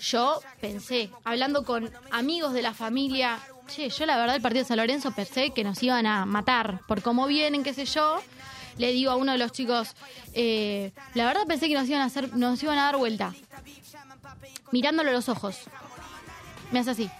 [0.00, 3.38] Yo pensé, hablando con amigos de la familia,
[3.68, 6.80] che, yo la verdad el partido de San Lorenzo pensé que nos iban a matar
[6.88, 8.20] por cómo vienen, qué sé yo.
[8.78, 9.94] Le digo a uno de los chicos,
[10.32, 13.34] eh, la verdad pensé que nos iban a hacer, nos iban a dar vuelta.
[14.72, 15.58] Mirándolo a los ojos.
[16.70, 17.10] Me hace así.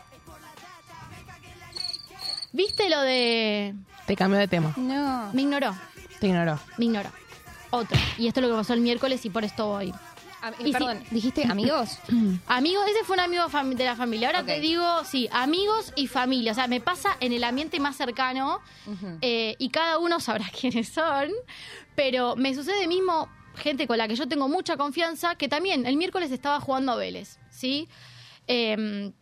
[2.52, 3.74] ¿Viste lo de...
[4.06, 4.72] Te cambió de tema.
[4.76, 5.30] No.
[5.32, 5.76] Me ignoró,
[6.18, 6.58] Te ignoró.
[6.78, 7.10] me ignoró.
[7.70, 7.98] Otro.
[8.18, 9.92] Y esto es lo que pasó el miércoles y por esto voy.
[10.42, 11.98] Am- Y perdón, ¿dijiste amigos?
[12.46, 14.28] Amigos, ese fue un amigo fam- de la familia.
[14.28, 14.46] Ahora Ok.
[14.46, 16.52] te digo, sí, amigos y familia.
[16.52, 18.60] O sea, me pasa en el ambiente más cercano
[19.20, 21.30] eh, y cada uno sabrá quiénes son.
[21.94, 25.96] Pero me sucede mismo gente con la que yo tengo mucha confianza, que también el
[25.96, 27.88] miércoles estaba jugando a Vélez, ¿sí?
[28.46, 29.12] Eh,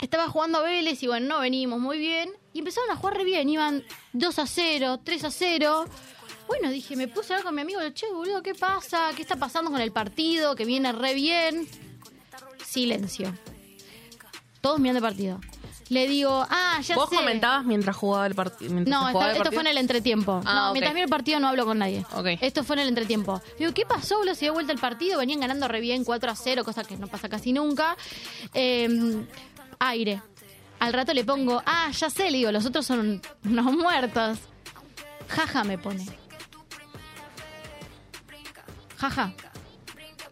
[0.00, 2.30] estaba jugando a Vélez y bueno, no venimos muy bien.
[2.54, 5.84] Y empezaron a jugar re bien, iban 2 a 0, 3 a 0.
[6.52, 9.12] Bueno, dije, me puse a hablar con mi amigo, che, boludo, ¿qué pasa?
[9.16, 10.54] ¿Qué está pasando con el partido?
[10.54, 11.66] Que viene re bien.
[12.62, 13.32] Silencio.
[14.60, 15.40] Todos mirando el partido.
[15.88, 17.16] Le digo, ah, ya ¿Vos sé.
[17.16, 18.70] comentabas mientras jugaba el partido?
[18.84, 20.42] No, esto, fue en el entretiempo.
[20.44, 22.04] Ah, no, mientras miro el partido no hablo con nadie.
[22.14, 22.26] Ok.
[22.42, 23.40] Esto fue en el entretiempo.
[23.58, 24.34] Digo, ¿qué pasó, boludo?
[24.34, 27.06] Se dio vuelta el partido, venían ganando re bien 4 a 0, cosa que no
[27.06, 27.96] pasa casi nunca.
[28.52, 29.24] Eh,
[29.78, 30.20] aire.
[30.80, 34.38] Al rato le pongo, ah, ya sé, le digo, los otros son unos muertos.
[35.28, 36.21] Jaja me pone.
[39.02, 39.32] Jaja.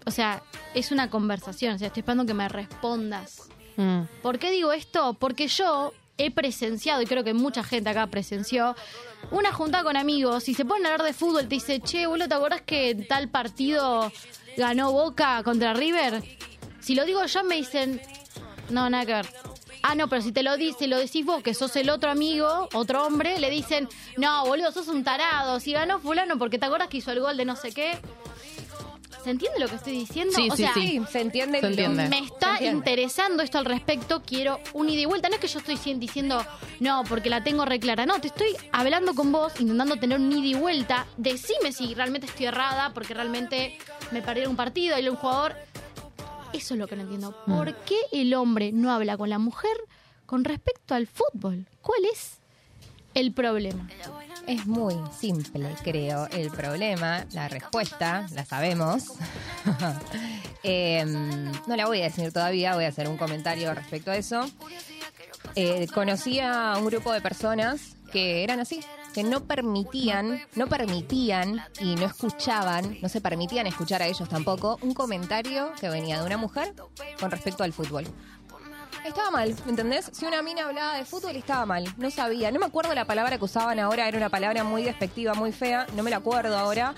[0.06, 0.42] O sea,
[0.74, 3.48] es una conversación, o sea, estoy esperando que me respondas.
[3.76, 4.02] Mm.
[4.22, 5.14] ¿Por qué digo esto?
[5.14, 8.76] Porque yo he presenciado, y creo que mucha gente acá presenció,
[9.32, 12.28] una junta con amigos y se ponen a hablar de fútbol, te dice, che, boludo,
[12.28, 14.12] ¿te acordás que en tal partido
[14.56, 16.22] ganó Boca contra River?
[16.78, 18.00] Si lo digo yo me dicen,
[18.68, 19.26] no, nada que ver.
[19.82, 22.68] Ah, no, pero si te lo dice, lo decís vos, que sos el otro amigo,
[22.74, 25.58] otro hombre, le dicen, no, boludo, sos un tarado.
[25.58, 27.98] Si ganó fulano porque te acuerdas que hizo el gol de no sé qué.
[29.22, 30.32] ¿Se entiende lo que estoy diciendo?
[30.34, 31.02] Sí, o sí, sea, sí.
[31.10, 31.60] Se entiende.
[31.60, 32.08] Se entiende.
[32.08, 32.78] me está entiende.
[32.78, 35.28] interesando esto al respecto, quiero un ida y vuelta.
[35.28, 36.44] No es que yo estoy diciendo,
[36.80, 38.06] no, porque la tengo reclara.
[38.06, 41.06] No, te estoy hablando con vos, intentando tener un ida y vuelta.
[41.16, 43.76] Decime si realmente estoy errada, porque realmente
[44.10, 45.54] me perdí un partido, hay un jugador.
[46.52, 47.36] Eso es lo que no entiendo.
[47.46, 49.70] ¿Por qué el hombre no habla con la mujer
[50.26, 51.66] con respecto al fútbol?
[51.80, 52.38] ¿Cuál es
[53.14, 53.88] el problema?
[54.46, 57.24] Es muy simple, creo, el problema.
[57.32, 59.04] La respuesta, la sabemos.
[60.62, 64.44] Em, no la voy a decir todavía, voy a hacer un comentario respecto a eso.
[65.54, 68.80] Eh, conocí a un grupo de personas que eran así,
[69.14, 74.78] que no permitían, no permitían y no escuchaban, no se permitían escuchar a ellos tampoco,
[74.82, 76.74] un comentario que venía de una mujer
[77.18, 78.04] con respecto al fútbol.
[79.04, 80.10] Estaba mal, ¿me entendés?
[80.12, 81.84] Si una mina hablaba de fútbol, estaba mal.
[81.96, 82.50] No sabía.
[82.50, 84.06] No me acuerdo la palabra que usaban ahora.
[84.06, 85.86] Era una palabra muy despectiva, muy fea.
[85.96, 86.94] No me la acuerdo ahora.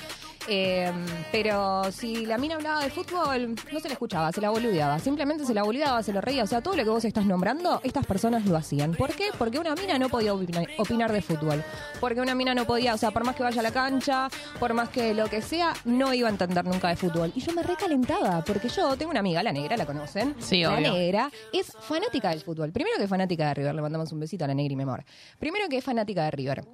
[0.48, 0.90] Eh,
[1.30, 4.98] pero si la mina hablaba de fútbol, no se la escuchaba, se la boludeaba.
[4.98, 6.42] Simplemente se la boludeaba, se lo reía.
[6.42, 8.92] O sea, todo lo que vos estás nombrando, estas personas lo hacían.
[8.94, 9.28] ¿Por qué?
[9.38, 11.62] Porque una mina no podía opinar, opinar de fútbol.
[12.00, 14.28] Porque una mina no podía, o sea, por más que vaya a la cancha,
[14.58, 17.32] por más que lo que sea, no iba a entender nunca de fútbol.
[17.34, 20.34] Y yo me recalentaba, porque yo tengo una amiga, la negra, ¿la conocen?
[20.38, 20.92] Sí, La obvio.
[20.92, 22.72] negra es fanática del fútbol.
[22.72, 24.82] Primero que es fanática de River, le mandamos un besito a la negra y mi
[24.82, 25.04] amor.
[25.38, 26.64] Primero que es fanática de River.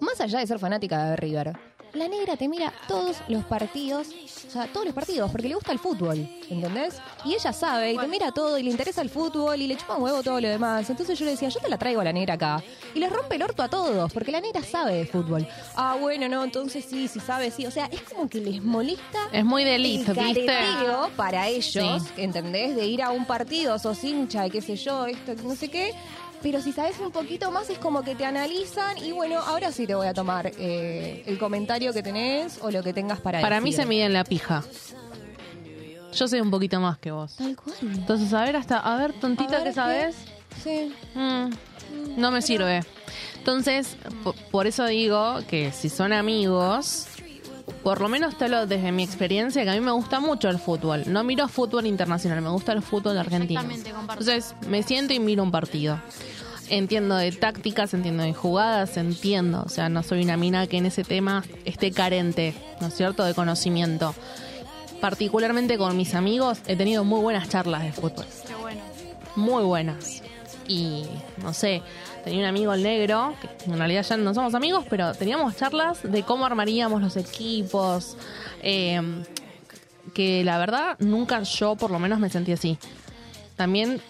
[0.00, 1.56] Más allá de ser fanática de River,
[1.92, 4.06] la negra te mira todos los partidos,
[4.46, 6.94] o sea, todos los partidos, porque le gusta el fútbol, ¿entendés?
[7.24, 9.96] Y ella sabe, y te mira todo, y le interesa el fútbol, y le chupa
[9.96, 10.88] un huevo todo lo demás.
[10.88, 12.62] Entonces yo le decía, yo te la traigo a la negra acá.
[12.94, 15.46] Y les rompe el orto a todos, porque la negra sabe de fútbol.
[15.74, 17.66] Ah, bueno, no, entonces sí, sí sabe, sí.
[17.66, 20.46] O sea, es como que les molesta Es muy de elite, el ¿viste?
[21.16, 22.08] para ellos, Sí.
[22.16, 22.76] ¿entendés?
[22.76, 25.92] De ir a un partido, sos hincha y qué sé yo, esto, no sé qué.
[26.42, 29.86] Pero si sabes un poquito más es como que te analizan y bueno, ahora sí
[29.86, 33.60] te voy a tomar eh, el comentario que tenés o lo que tengas para Para
[33.60, 33.84] mí decir.
[33.84, 34.64] se mide en la pija.
[36.14, 37.36] Yo sé un poquito más que vos.
[37.36, 37.76] Tal cual.
[37.82, 40.16] Entonces, a ver, hasta, a ver, tontita que qué- sabes.
[40.62, 40.92] Sí.
[41.14, 41.50] Mm,
[42.16, 42.82] no me sirve.
[43.36, 47.06] Entonces, po- por eso digo que si son amigos,
[47.82, 50.58] por lo menos te lo desde mi experiencia, que a mí me gusta mucho el
[50.58, 51.04] fútbol.
[51.06, 53.60] No miro fútbol internacional, me gusta el fútbol argentino.
[53.60, 56.00] Entonces, me siento y miro un partido.
[56.68, 59.62] Entiendo de tácticas, entiendo de jugadas, entiendo.
[59.66, 63.24] O sea, no soy una mina que en ese tema esté carente, ¿no es cierto?,
[63.24, 64.14] de conocimiento.
[65.00, 68.80] Particularmente con mis amigos, he tenido muy buenas charlas de fútbol Qué bueno.
[69.34, 70.22] muy buenas.
[70.68, 71.04] Y
[71.42, 71.82] no sé,
[72.24, 76.22] tenía un amigo negro, que en realidad ya no somos amigos, pero teníamos charlas de
[76.22, 78.16] cómo armaríamos los equipos.
[78.62, 79.00] eh,
[80.14, 82.76] que la verdad nunca yo por lo menos me sentí así.
[83.54, 84.00] También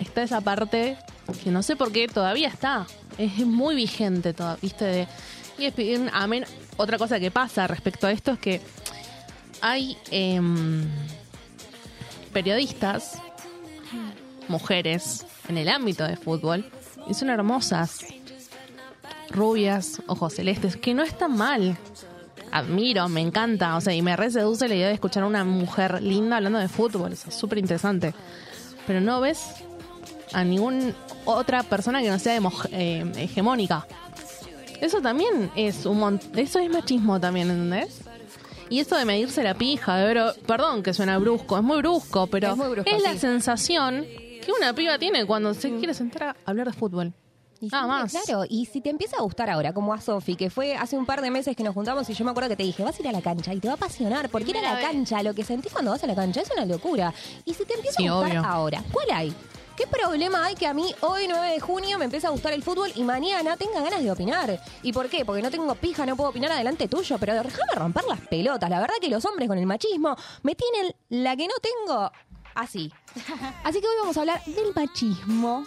[0.00, 0.96] está esa parte
[1.44, 2.86] que no sé por qué todavía está.
[3.18, 4.84] Es muy vigente todavía, ¿viste?
[4.84, 5.08] De,
[5.58, 6.44] y es- amén-
[6.76, 8.60] otra cosa que pasa respecto a esto es que
[9.60, 10.84] hay em,
[12.32, 13.18] periodistas
[14.48, 16.68] mujeres en el ámbito de fútbol
[17.08, 18.00] y son hermosas,
[19.30, 21.76] rubias, ojos celestes, que no están mal.
[22.50, 25.44] Admiro, me encanta, o sea, y me re seduce la idea de escuchar a una
[25.44, 28.14] mujer linda hablando de fútbol, eso es súper interesante.
[28.86, 29.40] Pero no ves
[30.32, 30.92] a ninguna
[31.24, 32.38] otra persona que no sea
[32.70, 33.86] eh, hegemónica.
[34.80, 38.02] Eso también es un eso es machismo también, ¿entendés?
[38.68, 39.96] Y eso de medirse la pija,
[40.46, 43.18] perdón que suena brusco, es muy brusco, pero Es la sí.
[43.18, 44.06] sensación
[44.44, 47.12] que una piba tiene cuando se quiere sentar a hablar de fútbol.
[47.60, 48.12] Y Nada más.
[48.12, 51.06] Claro, y si te empieza a gustar ahora, como a Sofi, que fue hace un
[51.06, 53.02] par de meses que nos juntamos y yo me acuerdo que te dije, vas a
[53.02, 54.84] ir a la cancha y te va a apasionar, porque ir a la vez.
[54.84, 57.14] cancha, lo que sentís cuando vas a la cancha es una locura.
[57.44, 58.44] Y si te empieza Sí, a gustar obvio.
[58.44, 59.34] ahora, ¿cuál hay?
[59.76, 62.62] ¿Qué problema hay que a mí hoy 9 de junio me empieza a gustar el
[62.62, 64.60] fútbol y mañana tenga ganas de opinar?
[64.82, 65.24] ¿Y por qué?
[65.24, 68.68] Porque no tengo pija, no puedo opinar adelante tuyo, pero déjame romper las pelotas.
[68.70, 72.12] La verdad que los hombres con el machismo me tienen la que no tengo
[72.54, 72.92] así.
[73.64, 75.66] Así que hoy vamos a hablar del machismo.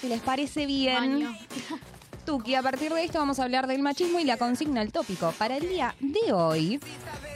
[0.00, 0.94] Si les parece bien.
[0.96, 1.36] Baño.
[2.24, 5.32] Tuki, a partir de esto vamos a hablar del machismo y la consigna al tópico.
[5.38, 6.78] Para el día de hoy,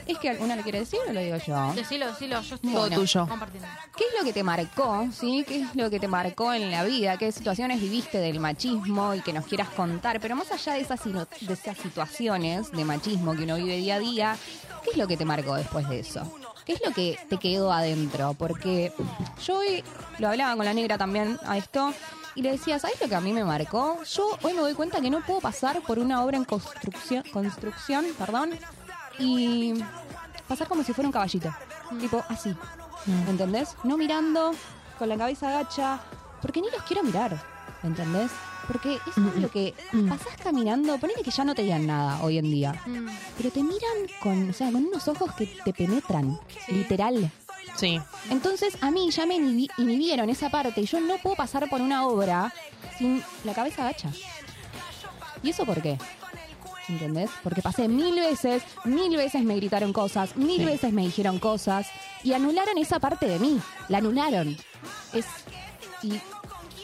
[0.07, 1.73] es que alguna lo quiere decir o lo digo yo.
[1.73, 3.27] Decilo, decilo, yo estoy Todo tuyo.
[3.27, 3.67] compartiendo.
[3.97, 5.05] ¿Qué es lo que te marcó?
[5.11, 5.43] ¿Sí?
[5.45, 7.17] ¿Qué es lo que te marcó en la vida?
[7.17, 10.21] ¿Qué situaciones viviste del machismo y que nos quieras contar?
[10.21, 13.95] Pero más allá de esas, sino- de esas situaciones de machismo que uno vive día
[13.95, 14.37] a día,
[14.85, 16.21] ¿qué es lo que te marcó después de eso?
[16.67, 18.35] ¿Qué es lo que te quedó adentro?
[18.37, 18.91] Porque
[19.41, 19.85] yo hoy
[20.19, 21.93] lo hablaba con la negra también a esto
[22.35, 24.03] y le decía, ¿sabes lo que a mí me marcó?
[24.03, 28.05] Yo hoy me doy cuenta que no puedo pasar por una obra en construcción, construcción
[28.17, 28.49] perdón,
[29.17, 29.75] y
[30.49, 31.55] pasar como si fuera un caballito.
[32.01, 32.53] Tipo, así.
[33.29, 33.77] ¿Entendés?
[33.85, 34.51] No mirando,
[34.99, 36.01] con la cabeza agacha,
[36.41, 37.41] porque ni los quiero mirar.
[37.81, 38.31] ¿Entendés?
[38.67, 39.73] Porque eso es lo que
[40.09, 43.63] pasás caminando, ponele que ya no te digan nada hoy en día, Mm, pero te
[43.63, 47.31] miran con, o sea, con unos ojos que te penetran, literal.
[47.77, 47.99] Sí.
[48.29, 51.79] Entonces a mí ya me inhibi- inhibieron esa parte y yo no puedo pasar por
[51.81, 52.53] una obra
[52.97, 54.09] sin la cabeza agacha.
[55.43, 55.97] ¿Y eso por qué?
[56.89, 57.29] ¿Entendés?
[57.43, 60.65] Porque pasé mil veces, mil veces me gritaron cosas, mil Sí.
[60.65, 61.87] veces me dijeron cosas
[62.23, 63.59] y anularon esa parte de mí.
[63.89, 64.57] La anularon.
[65.13, 65.25] Es.
[66.01, 66.19] Y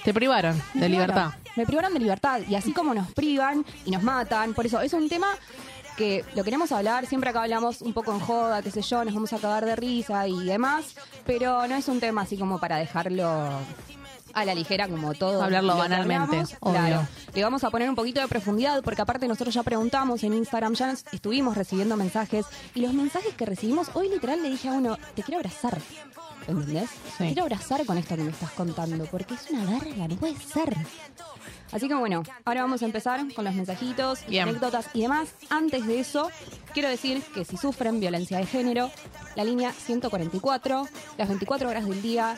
[0.04, 1.32] Te privaron de libertad.
[1.56, 2.42] Me privaron de libertad.
[2.48, 5.28] Y así como nos privan y nos matan, por eso es un tema
[5.98, 9.14] que lo queremos hablar, siempre acá hablamos un poco en joda, qué sé yo, nos
[9.14, 12.78] vamos a cagar de risa y demás, pero no es un tema así como para
[12.78, 13.60] dejarlo
[14.34, 15.42] a la ligera como todo.
[15.44, 16.80] Hablarlo banalmente, obvio.
[16.80, 17.08] Claro.
[17.34, 20.74] Le vamos a poner un poquito de profundidad porque aparte nosotros ya preguntamos en Instagram,
[20.74, 24.74] ya nos- estuvimos recibiendo mensajes y los mensajes que recibimos, hoy literal le dije a
[24.74, 25.80] uno, te quiero abrazar.
[26.48, 26.90] ¿Entendés?
[27.18, 30.36] Te quiero abrazar con esto que me estás contando porque es una verga, no puede
[30.38, 30.76] ser.
[31.72, 34.48] Así que bueno, ahora vamos a empezar con los mensajitos, Bien.
[34.50, 35.30] anécdotas y demás.
[35.50, 36.30] Antes de eso,
[36.74, 38.92] quiero decir que si sufren violencia de género,
[39.36, 40.86] la línea 144,
[41.18, 42.38] las 24 horas del día,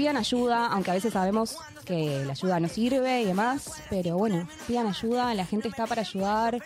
[0.00, 4.48] pidan ayuda, aunque a veces sabemos que la ayuda no sirve y demás, pero bueno,
[4.66, 6.58] pidan ayuda, la gente está para ayudar.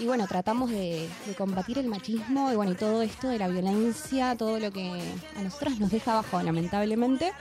[0.00, 3.46] Y bueno, tratamos de, de combatir el machismo y bueno, y todo esto de la
[3.46, 5.00] violencia, todo lo que
[5.36, 7.32] a nosotras nos deja abajo, lamentablemente.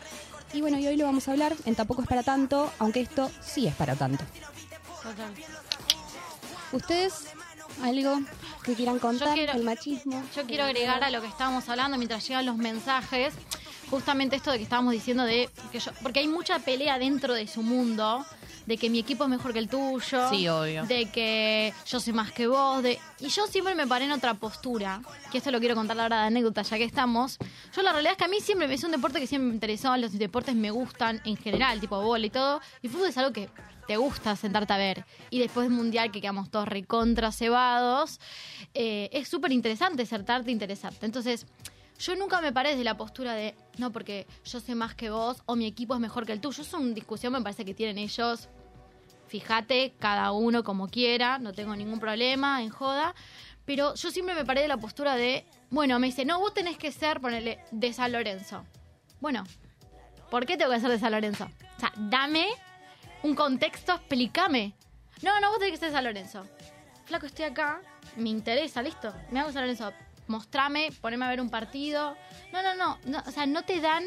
[0.54, 3.32] Y bueno, y hoy lo vamos a hablar en Tampoco es para tanto, aunque esto
[3.41, 4.23] sí es para tanto.
[6.71, 7.13] ¿Ustedes
[7.82, 8.19] algo
[8.63, 10.21] que quieran contar quiero- del machismo?
[10.36, 13.34] Yo quiero agregar a lo que estábamos hablando mientras llegan los mensajes,
[13.91, 17.45] justamente esto de que estábamos diciendo de que yo, porque hay mucha pelea dentro de
[17.47, 18.25] su mundo,
[18.65, 20.86] de que mi equipo es mejor que el tuyo, Sí, obvio.
[20.86, 24.34] de que yo sé más que vos, de y yo siempre me paré en otra
[24.36, 25.01] postura,
[25.32, 27.38] que esto lo quiero contar ahora de anécdota ya que estamos.
[27.75, 29.54] Yo la realidad es que a mí siempre me es un deporte que siempre me
[29.56, 33.32] interesó, los deportes me gustan en general, tipo bola y todo, y fútbol es algo
[33.34, 33.49] que
[33.88, 35.06] te gusta sentarte a ver.
[35.32, 38.19] Y después del mundial que quedamos todos recontra cebados,
[38.73, 41.06] eh, es súper interesante sentarte e interesarte.
[41.06, 41.45] Entonces,
[42.02, 45.44] yo nunca me paré desde la postura de, no, porque yo sé más que vos
[45.46, 46.64] o mi equipo es mejor que el tuyo.
[46.64, 48.50] Es una discusión, me parece que tienen ellos.
[49.28, 53.14] Fíjate, cada uno como quiera, no tengo ningún problema en joda.
[53.66, 56.78] Pero yo siempre me paré de la postura de, bueno, me dice, no, vos tenés
[56.78, 58.66] que ser, ponerle, de San Lorenzo.
[59.20, 59.44] Bueno,
[60.32, 61.48] ¿por qué tengo que ser de San Lorenzo?
[61.78, 62.48] O sea, dame
[63.22, 64.74] un contexto, explícame.
[65.22, 66.48] No, no, vos tenés que ser de San Lorenzo.
[67.06, 67.80] Flaco, estoy acá,
[68.18, 69.14] me interesa, listo.
[69.30, 69.94] Me hago San Lorenzo.
[70.32, 72.15] Mostrame, poneme a ver un partido.
[72.52, 72.98] No, no, no.
[73.06, 74.04] no, o sea, no te dan.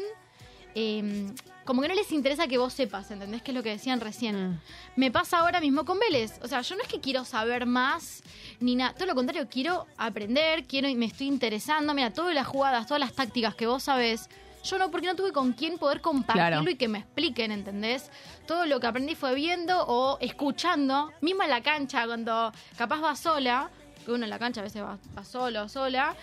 [0.73, 1.31] eh,
[1.63, 3.41] como que no les interesa que vos sepas, ¿entendés?
[3.41, 4.49] Que es lo que decían recién.
[4.49, 4.59] Mm.
[4.97, 6.33] Me pasa ahora mismo con Vélez.
[6.43, 8.21] O sea, yo no es que quiero saber más
[8.59, 8.93] ni nada.
[8.93, 11.93] Todo lo contrario, quiero aprender, quiero me estoy interesando.
[11.95, 14.29] Mira, todas las jugadas, todas las tácticas que vos sabés.
[14.63, 16.69] Yo no, porque no tuve con quién poder compartirlo Claro.
[16.69, 18.09] y que me expliquen, ¿entendés?
[18.45, 23.15] Todo lo que aprendí fue viendo o escuchando, mismo en la cancha, cuando capaz va
[23.15, 23.69] sola,
[24.05, 26.15] que uno en la cancha a veces va, va solo sola,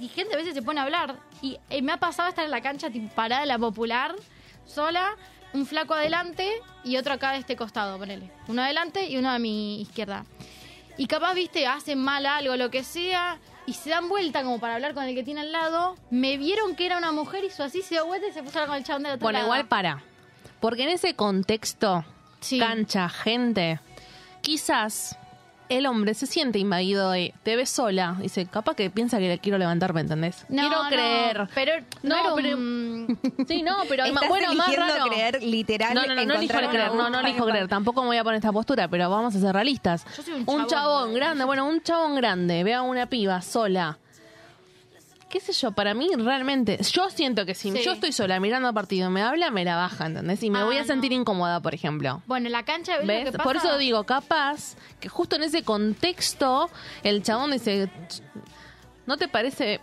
[0.00, 1.16] y gente a veces se pone a hablar.
[1.42, 4.14] Y eh, me ha pasado estar en la cancha tipo, parada en la popular,
[4.66, 5.16] sola,
[5.52, 6.50] un flaco adelante
[6.82, 8.30] y otro acá de este costado, ponele.
[8.48, 10.24] Uno adelante y uno a mi izquierda.
[10.96, 14.74] Y capaz, viste, hacen mal algo, lo que sea, y se dan vuelta como para
[14.74, 15.96] hablar con el que tiene al lado.
[16.10, 18.62] Me vieron que era una mujer, hizo así, se dio vuelta y se puso a
[18.62, 19.46] hablar con el chabón del otro Bueno, lado.
[19.48, 20.02] igual para.
[20.60, 22.04] Porque en ese contexto,
[22.40, 22.58] Sí.
[22.58, 23.80] cancha, gente,
[24.42, 25.16] quizás
[25.78, 28.16] el hombre se siente invadido de te ves sola.
[28.20, 30.44] Dice, capaz que piensa que le quiero levantar, ¿me entendés?
[30.48, 31.48] No, quiero no, creer.
[31.54, 35.10] pero no, pero- un- Sí, no, pero Estás bueno, más eligiendo raro.
[35.10, 35.94] creer literal.
[35.94, 38.36] No, no, no, no elijo creer, no, no elijo creer, tampoco me voy a poner
[38.36, 40.04] esta postura, pero vamos a ser realistas.
[40.16, 43.98] Yo soy un un chabón, grande, bueno, un chabón grande, ve a una piba sola.
[45.32, 47.82] Qué sé yo, para mí realmente, yo siento que si Sí.
[47.82, 50.42] yo estoy sola mirando el partido, me habla, me la baja, ¿entendés?
[50.42, 50.86] Y me Ah, voy a no.
[50.86, 52.20] sentir incómoda, por ejemplo.
[52.26, 53.24] Bueno, en la cancha ¿ves, lo ¿Ves?
[53.24, 53.42] que pasa?
[53.44, 56.68] Por eso digo, capaz que justo en ese contexto
[57.02, 57.88] el chabón dice,
[59.06, 59.80] ¿no te parece?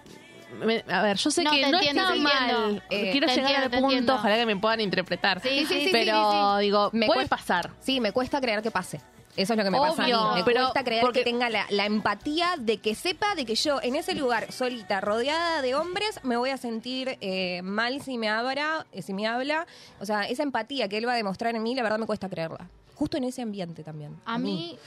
[0.88, 2.84] A ver, yo sé No, que no entiendo, está mal.
[2.92, 4.16] Eh, Quiero llegar entiendo, al punto, entiendo.
[4.16, 5.42] ojalá que me puedan interpretar.
[5.42, 6.66] Sí, sí, sí, sí, pero sí, sí.
[6.66, 7.72] digo, Me puede cuesta- pasar.
[7.80, 9.02] Sí, me cuesta creer que pase.
[9.42, 10.12] Eso es lo que me pasa a mí.
[10.14, 13.46] Obvio, Me pero- cuesta creer porque- que tenga la, la empatía de que sepa de
[13.46, 18.02] que yo en ese lugar, solita, rodeada de hombres, me voy a sentir eh, mal
[18.02, 19.66] si me habla, eh, si me habla.
[20.02, 22.28] O sea, esa empatía que él va a demostrar en mí, la verdad me cuesta
[22.28, 22.68] creerla.
[22.96, 24.20] Justo en ese ambiente también.
[24.26, 24.78] A mí,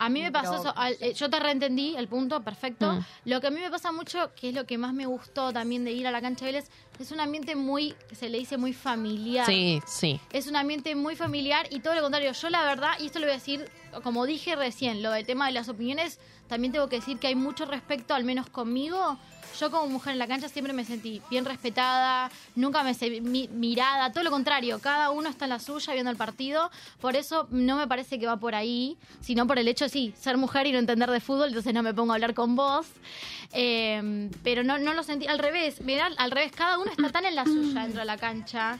[0.00, 0.72] a mí me pasó eso.
[0.76, 2.94] al- eh, yo te reentendí el punto, perfecto.
[2.94, 3.04] Mm.
[3.26, 5.84] Lo que a mí me pasa mucho, que es lo que más me gustó también
[5.84, 8.72] de ir a la cancha de Vélez, es un ambiente muy, se le dice muy
[8.72, 9.46] familiar.
[9.46, 10.20] Sí, sí.
[10.32, 12.32] Es un ambiente muy familiar y todo lo contrario.
[12.32, 13.70] Yo la verdad, y esto lo voy a decir,
[14.02, 17.34] como dije recién, lo del tema de las opiniones, también tengo que decir que hay
[17.34, 19.16] mucho respeto, al menos conmigo.
[19.60, 23.48] Yo como mujer en la cancha siempre me sentí bien respetada, nunca me sentí mi-
[23.48, 26.70] mirada, todo lo contrario, cada uno está en la suya viendo el partido,
[27.02, 30.38] por eso no me parece que va por ahí, sino por el hecho sí, ser
[30.38, 32.86] mujer y no entender de fútbol, entonces no me pongo a hablar con vos.
[33.52, 37.26] Eh, pero no, no lo sentí al revés, mirá, al revés, cada uno está tan
[37.26, 38.78] en la suya dentro de la cancha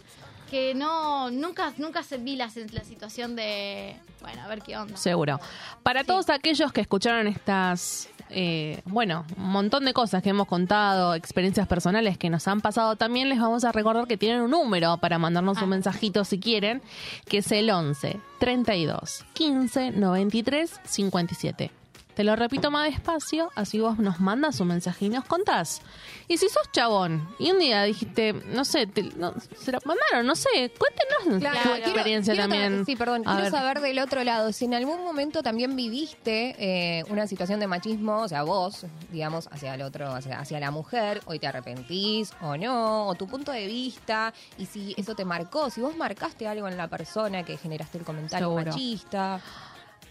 [0.53, 4.99] que no nunca nunca se vi la, la situación de bueno a ver qué onda
[4.99, 5.41] Seguro.
[5.83, 11.15] Para todos aquellos que escucharon estas eh, bueno, un montón de cosas que hemos contado,
[11.15, 14.99] experiencias personales que nos han pasado, también les vamos a recordar que tienen un número
[14.99, 16.83] para mandarnos un mensajito si quieren,
[17.29, 21.82] que es el 11 32 15 93 57.
[22.15, 25.81] Te lo repito más despacio, así vos nos mandas un mensaje y nos contás.
[26.29, 30.27] Y si sos chabón y un día dijiste, no sé, te, no, se lo mandaron,
[30.27, 32.81] no sé, cuéntenos Claro, tu experiencia quiero también.
[32.81, 33.51] ta- Sí, perdón, A quiero ver.
[33.51, 38.19] saber del otro lado, si en algún momento también viviste eh, una situación de machismo,
[38.21, 42.59] o sea, vos, digamos, hacia el otro, hacia, hacia la mujer, hoy te arrepentís o
[42.59, 46.69] no, o tu punto de vista, y si eso te marcó, si vos marcaste algo
[46.69, 48.65] en la persona que generaste el comentario Seguro.
[48.67, 49.41] machista.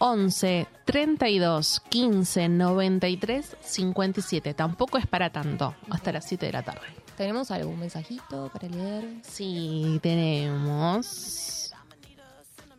[0.04, 4.52] 11 32 15 93 57.
[4.52, 6.80] Tampoco es para tanto, hasta las 7 de la tarde.
[7.16, 9.04] ¿Tenemos algún mensajito para leer?
[9.22, 11.72] Sí, tenemos.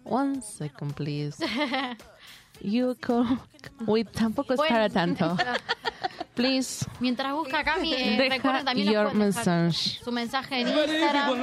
[0.04, 1.38] One second, please.
[2.60, 3.40] You come
[3.88, 4.74] with tampoco es Bueno.
[4.76, 5.38] para tanto.
[6.34, 10.02] Please, Mientras busca Cami, eh, deja recuerden también your message.
[10.04, 11.40] su mensaje en Instagram.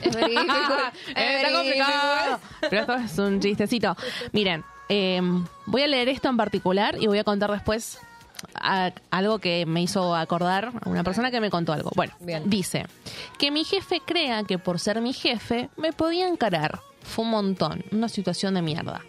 [0.00, 0.44] Es verídico,
[1.14, 2.40] es Está complicado.
[2.70, 3.96] Pero esto es un chistecito.
[4.32, 5.20] Miren, eh,
[5.66, 7.98] voy a leer esto en particular y voy a contar después
[8.54, 11.90] a- algo que me hizo acordar a una persona que me contó algo.
[11.96, 12.48] Bueno, Bien.
[12.48, 12.86] dice
[13.38, 16.80] que mi jefe crea que por ser mi jefe me podía encarar.
[17.02, 19.00] Fue un montón, una situación de mierda.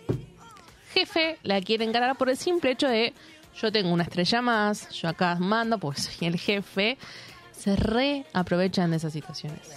[0.93, 3.13] Jefe la quiere encarar por el simple hecho de
[3.59, 6.97] yo tengo una estrella más, yo acá mando, pues soy el jefe.
[7.51, 9.69] Se re aprovechan de esas situaciones.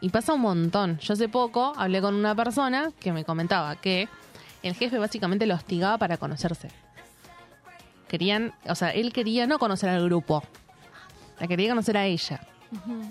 [0.00, 0.98] Y pasa un montón.
[0.98, 4.08] Yo hace poco hablé con una persona que me comentaba que
[4.64, 6.68] el jefe básicamente lo hostigaba para conocerse.
[8.08, 10.42] Querían, o sea, él quería no conocer al grupo,
[11.38, 12.40] la quería conocer a ella.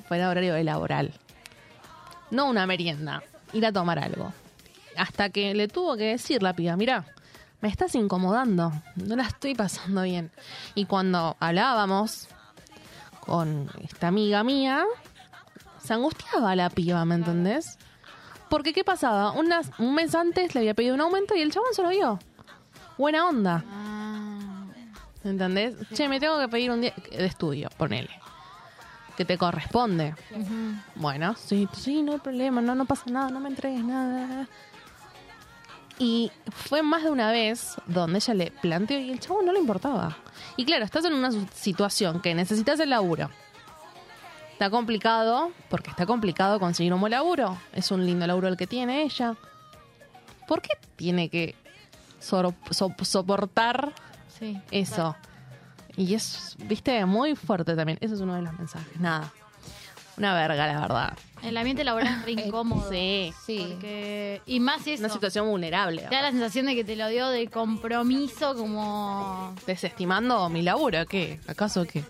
[0.08, 1.14] Fuera horario de laboral.
[2.32, 4.34] No una merienda, ir a tomar algo.
[4.98, 7.06] Hasta que le tuvo que decir la piba, mira,
[7.62, 10.32] me estás incomodando, no la estoy pasando bien.
[10.76, 12.28] Y cuando hablábamos
[13.20, 14.84] con esta amiga mía,
[15.82, 17.78] se angustiaba la piba, ¿me entendés?
[18.54, 19.32] Porque ¿qué pasaba?
[19.32, 22.20] Unas- un mes antes le había pedido un aumento y el chabón se lo dio.
[23.00, 23.64] Buena onda.
[25.24, 25.74] ¿Me entendés?
[25.92, 28.12] Che, me tengo que pedir un día de estudio, ponele.
[29.18, 30.14] Que te corresponde.
[30.94, 34.48] Bueno, sí, sí, no hay problema, no, no pasa nada, no me entregues nada.
[35.98, 39.60] Y fue más de una vez donde ella le planteó y el chabón no le
[39.62, 40.16] importaba.
[40.58, 43.32] Y claro, estás en una situación que necesitas el laburo.
[44.64, 47.58] Está complicado, porque está complicado conseguir un buen laburo.
[47.74, 49.36] Es un lindo laburo el que tiene ella.
[50.48, 51.54] ¿Por qué tiene que
[52.22, 52.56] so-
[53.02, 53.92] soportar
[54.40, 54.58] Sí.
[54.72, 55.18] eso?
[55.98, 57.98] Y es, viste, muy fuerte también.
[58.00, 58.98] Ese es uno de los mensajes.
[59.02, 59.34] Nada.
[60.16, 61.18] Una verga, la verdad.
[61.42, 62.90] El ambiente laboral es re incómodo.
[62.90, 63.34] Sí.
[63.46, 63.68] Sí.
[63.70, 65.04] Porque, y más eso.
[65.04, 66.04] Una situación vulnerable.
[66.04, 69.54] Te da la sensación de que te lo dio de compromiso, como.
[69.68, 71.42] Desestimando mi laburo, ¿qué?
[71.50, 72.06] ¿Acaso qué?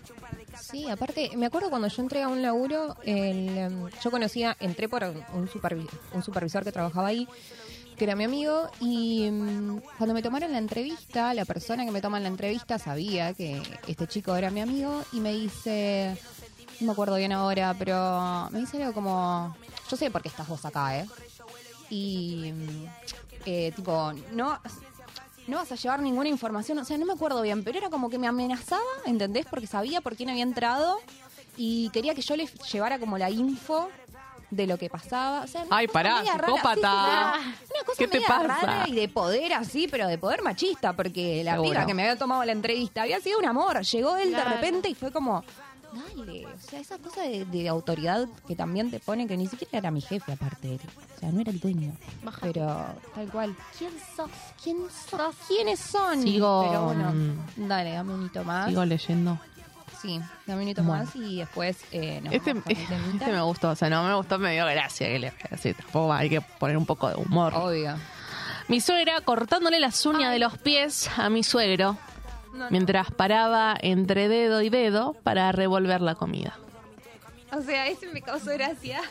[0.60, 4.88] Sí, aparte, me acuerdo cuando yo entré a un laburo, el, em, yo conocía, entré
[4.88, 7.28] por un, supervi- un supervisor que trabajaba ahí,
[7.96, 12.00] que era mi amigo, y em, cuando me tomaron la entrevista, la persona que me
[12.00, 16.16] toma la entrevista sabía que este chico era mi amigo, y me dice,
[16.80, 19.54] no me acuerdo bien ahora, pero me dice algo como,
[19.90, 21.06] yo sé por qué estás vos acá, ¿eh?
[21.90, 22.86] Y, em,
[23.46, 24.58] eh, tipo, no
[25.46, 28.08] no vas a llevar ninguna información, o sea, no me acuerdo bien, pero era como
[28.10, 29.46] que me amenazaba, ¿entendés?
[29.48, 30.98] Porque sabía por quién había entrado
[31.56, 33.88] y quería que yo le llevara como la info
[34.50, 35.40] de lo que pasaba.
[35.42, 37.34] O sea, Ay, pará, psicópata.
[37.36, 37.64] sí, sí.
[37.74, 38.46] Una cosa ¿Qué te media pasa?
[38.46, 41.70] rara y de poder así, pero de poder machista, porque la Seguro.
[41.70, 43.80] piba que me había tomado la entrevista había sido un amor.
[43.82, 44.50] Llegó él Claro.
[44.50, 45.42] de repente y fue como,
[45.94, 49.78] dale, o sea, esa cosa de, de autoridad que también te pone, que ni siquiera
[49.78, 50.78] era mi jefe aparte,
[51.16, 51.92] o sea, no era el dueño.
[52.22, 52.52] Bájate.
[52.52, 53.56] Pero tal cual.
[53.78, 54.30] ¿Quién sos?
[54.62, 54.78] ¿Quién
[55.10, 55.34] sos?
[55.48, 56.22] ¿Quiénes son?
[56.22, 58.68] Sigo, Pero bueno, mm, dale, dame un hito más.
[58.68, 59.38] Sigo leyendo.
[60.02, 61.04] Sí, dame un hito Bueno.
[61.04, 63.24] más y después eh, nos Este, vamos con el temita.
[63.24, 65.48] este me gustó, o sea, no me gustó, me dio gracia que le voy a
[65.48, 65.74] decir.
[65.76, 67.54] Tampoco hay que poner un poco de humor.
[67.54, 67.94] Obvio.
[68.68, 71.96] Mi suegra cortándole las uñas de los pies a mi suegro
[72.70, 76.58] mientras paraba entre dedo y dedo para revolver la comida.
[77.52, 79.00] O sea, ese me causó gracia.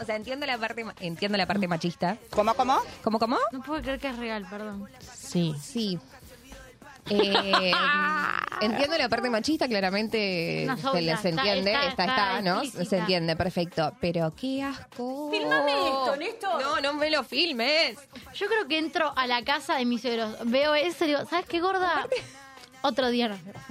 [0.00, 2.16] O sea, entiendo la parte ma- entiendo la parte machista.
[2.30, 2.78] ¿Cómo, cómo?
[3.04, 3.36] ¿Cómo, cómo?
[3.52, 4.88] No puedo creer que es real, perdón.
[5.14, 5.54] Sí.
[5.60, 5.98] Sí.
[7.10, 7.72] Eh,
[8.62, 12.04] entiendo la parte machista, claramente No, se les entiende, está- está, está
[12.38, 12.62] está, ¿no?
[12.62, 12.84] explícita.
[12.90, 13.92] Se entiende, perfecto.
[14.00, 15.30] Pero qué asco.
[15.30, 16.62] Filmame esto, Néstor.
[16.62, 17.98] No, no me lo filmes.
[18.34, 21.44] Yo creo que entro a la casa de mis suegros, veo eso y digo, ¿sabes
[21.46, 22.06] qué gorda?
[22.82, 23.28] Otro día.
[23.28, 23.62] nos vemos.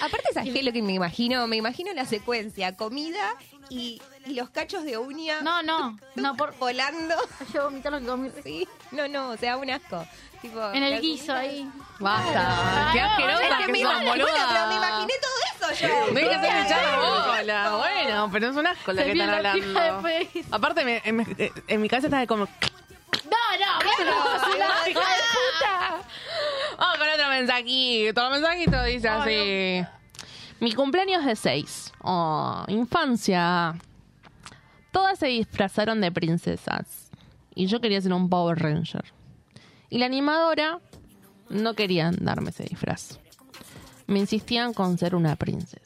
[0.00, 1.46] Aparte, ¿sabes qué es lo que me imagino?
[1.46, 3.34] Me imagino la secuencia, comida
[3.68, 6.56] y y los cachos de uña No, no, no, por...
[6.58, 7.14] volando.
[7.54, 8.30] Yo vomité lo que comí.
[8.42, 10.04] Sí, no, no, o sea, un asco.
[10.42, 11.68] Tipo, En el guiso ahí.
[12.00, 12.90] Basta.
[12.92, 14.26] Qué asquerosa Es que que me imag- boluda.
[14.32, 16.18] bueno, pero me imaginé todo eso yo.
[16.18, 17.36] Echar la Claro.
[17.38, 17.76] bola.
[17.76, 19.80] Bueno, pero es un asco lo Se que están la hablando.
[20.50, 22.44] Aparte, me- en, mi cabeza está como...
[22.46, 24.12] No, no, bueno,
[24.54, 26.02] una hija de puta.
[26.78, 28.24] Vamos con otro mensajito.
[28.26, 29.86] El mensajito dice así.
[30.60, 31.92] Mi cumpleaños de seis.
[32.02, 33.74] Oh, infancia.
[34.90, 37.10] Todas se disfrazaron de princesas.
[37.54, 39.04] Y yo quería ser un Power Ranger.
[39.90, 40.80] Y la animadora
[41.48, 43.18] no quería darme ese disfraz.
[44.06, 45.85] Me insistían con ser una princesa.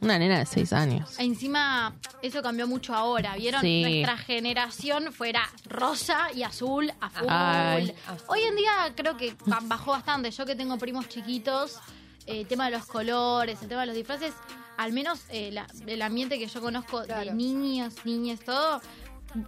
[0.00, 1.18] Una nena de seis años.
[1.18, 3.60] Encima, eso cambió mucho ahora, ¿vieron?
[3.60, 3.82] Sí.
[3.82, 7.26] Nuestra generación fuera rosa y azul a full.
[7.28, 7.94] Ay.
[8.28, 10.30] Hoy en día creo que ba- bajó bastante.
[10.30, 11.78] Yo que tengo primos chiquitos,
[12.26, 14.32] eh, el tema de los colores, el tema de los disfraces,
[14.76, 18.80] al menos eh, la- el ambiente que yo conozco de niños, niñas, todo,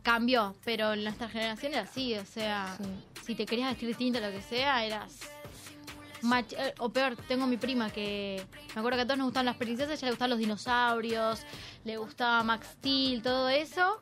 [0.03, 0.57] cambió.
[0.65, 2.77] Pero en nuestra generación era así, o sea,
[3.25, 5.13] si te querías vestir distinto, lo que sea, eras...
[6.23, 8.45] mach- eh, o peor, tengo mi prima que
[8.75, 11.41] me acuerdo que a todos nos gustaban las princesas, a ella le gustaban los dinosaurios,
[11.85, 14.01] le gustaba Max Steel, todo eso.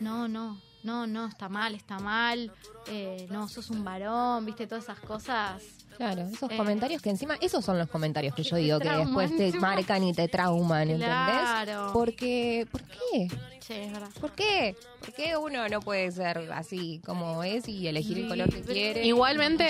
[0.00, 2.52] No, no, no, no, está mal, está mal.
[2.86, 5.83] eh, no, sos un varón, viste, todas esas cosas.
[5.96, 6.56] Claro, esos Eh.
[6.56, 9.06] comentarios que encima, esos son los comentarios que yo digo que trauman.
[9.28, 11.08] después te marcan y te trauman, ¿entendés?
[11.08, 11.90] Claro.
[11.92, 13.28] Porque, ¿por qué?
[13.60, 14.08] Sí, es verdad.
[14.20, 14.76] ¿Por qué?
[15.00, 19.06] ¿Por qué uno no puede ser así como es y elegir el color que quiere?
[19.06, 19.68] Igualmente,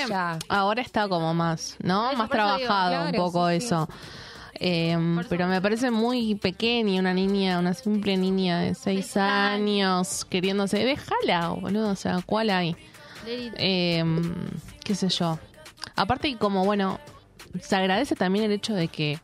[0.49, 2.09] ahora está como más, ¿no?
[2.11, 3.67] Eso, más digo, trabajado un poco sí, sí.
[3.67, 3.89] eso.
[4.61, 4.97] Eh,
[5.29, 10.25] pero me parece muy pequeña una niña, una simple niña de seis años.
[10.25, 10.79] queriéndose.
[10.79, 11.91] Déjala, boludo.
[11.91, 12.77] O sea, ¿cuál hay?
[13.27, 14.05] Eh,
[14.85, 15.39] ¿Qué sé yo?
[15.97, 16.99] Aparte, y como bueno,
[17.61, 19.21] se agradece también el hecho de que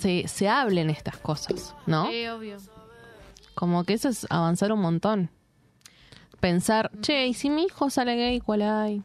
[0.00, 2.08] se, se hablen estas cosas, ¿no?
[2.08, 2.58] Sí, obvio.
[3.54, 5.30] Como que eso es avanzar un montón.
[6.40, 9.02] Pensar, che, ¿y si mi hijo sale gay, cuál hay?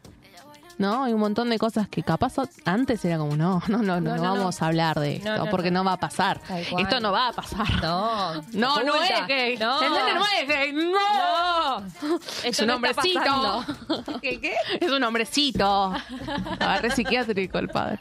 [0.78, 1.04] ¿No?
[1.04, 4.16] Hay un montón de cosas que capaz antes era como, no, no, no, no, No,
[4.16, 5.82] no, no, vamos a hablar de esto, No, porque no.
[5.84, 6.40] va a pasar.
[6.78, 7.82] Esto no va a pasar.
[7.82, 9.56] No, No, es gay.
[9.56, 9.80] No.
[9.82, 10.72] Es gay.
[10.72, 11.82] No.
[12.44, 13.64] Es un hombrecito.
[14.22, 14.54] ¿Qué, qué?
[14.80, 15.92] Es un hombrecito.
[16.94, 18.00] Psiquiátrico el padre.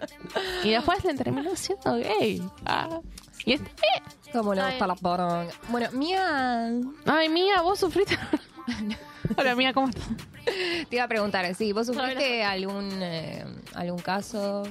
[0.64, 2.42] Y después le terminó siendo gay.
[2.66, 3.00] Ah.
[3.46, 4.18] Y está bien.
[4.34, 5.48] ¿Cómo le gusta la poronga?
[5.70, 6.70] Bueno, Mía,
[7.06, 8.18] Ay, Mía, vos sufriste.
[9.38, 10.04] Hola, Mía, ¿cómo estás?
[10.90, 13.44] te iba a preguntar, sí, ¿vos sufriste algún, eh,
[13.76, 14.64] algún caso?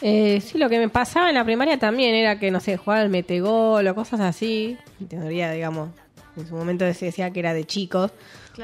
[0.00, 3.02] Eh, sí, lo que me pasaba en la primaria también era que, no sé, jugaba
[3.02, 4.76] al metegol o cosas así.
[5.00, 5.90] En teoría, digamos,
[6.36, 8.10] en su momento se decía que era de chicos.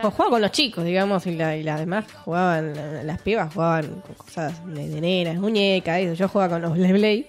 [0.02, 3.52] O jugaba con los chicos, digamos, y, la, y las demás jugaban, la- las pibas
[3.52, 6.14] jugaban con cosas de, de nenas, muñecas, eso.
[6.14, 7.28] Yo jugaba con los Blade Blade.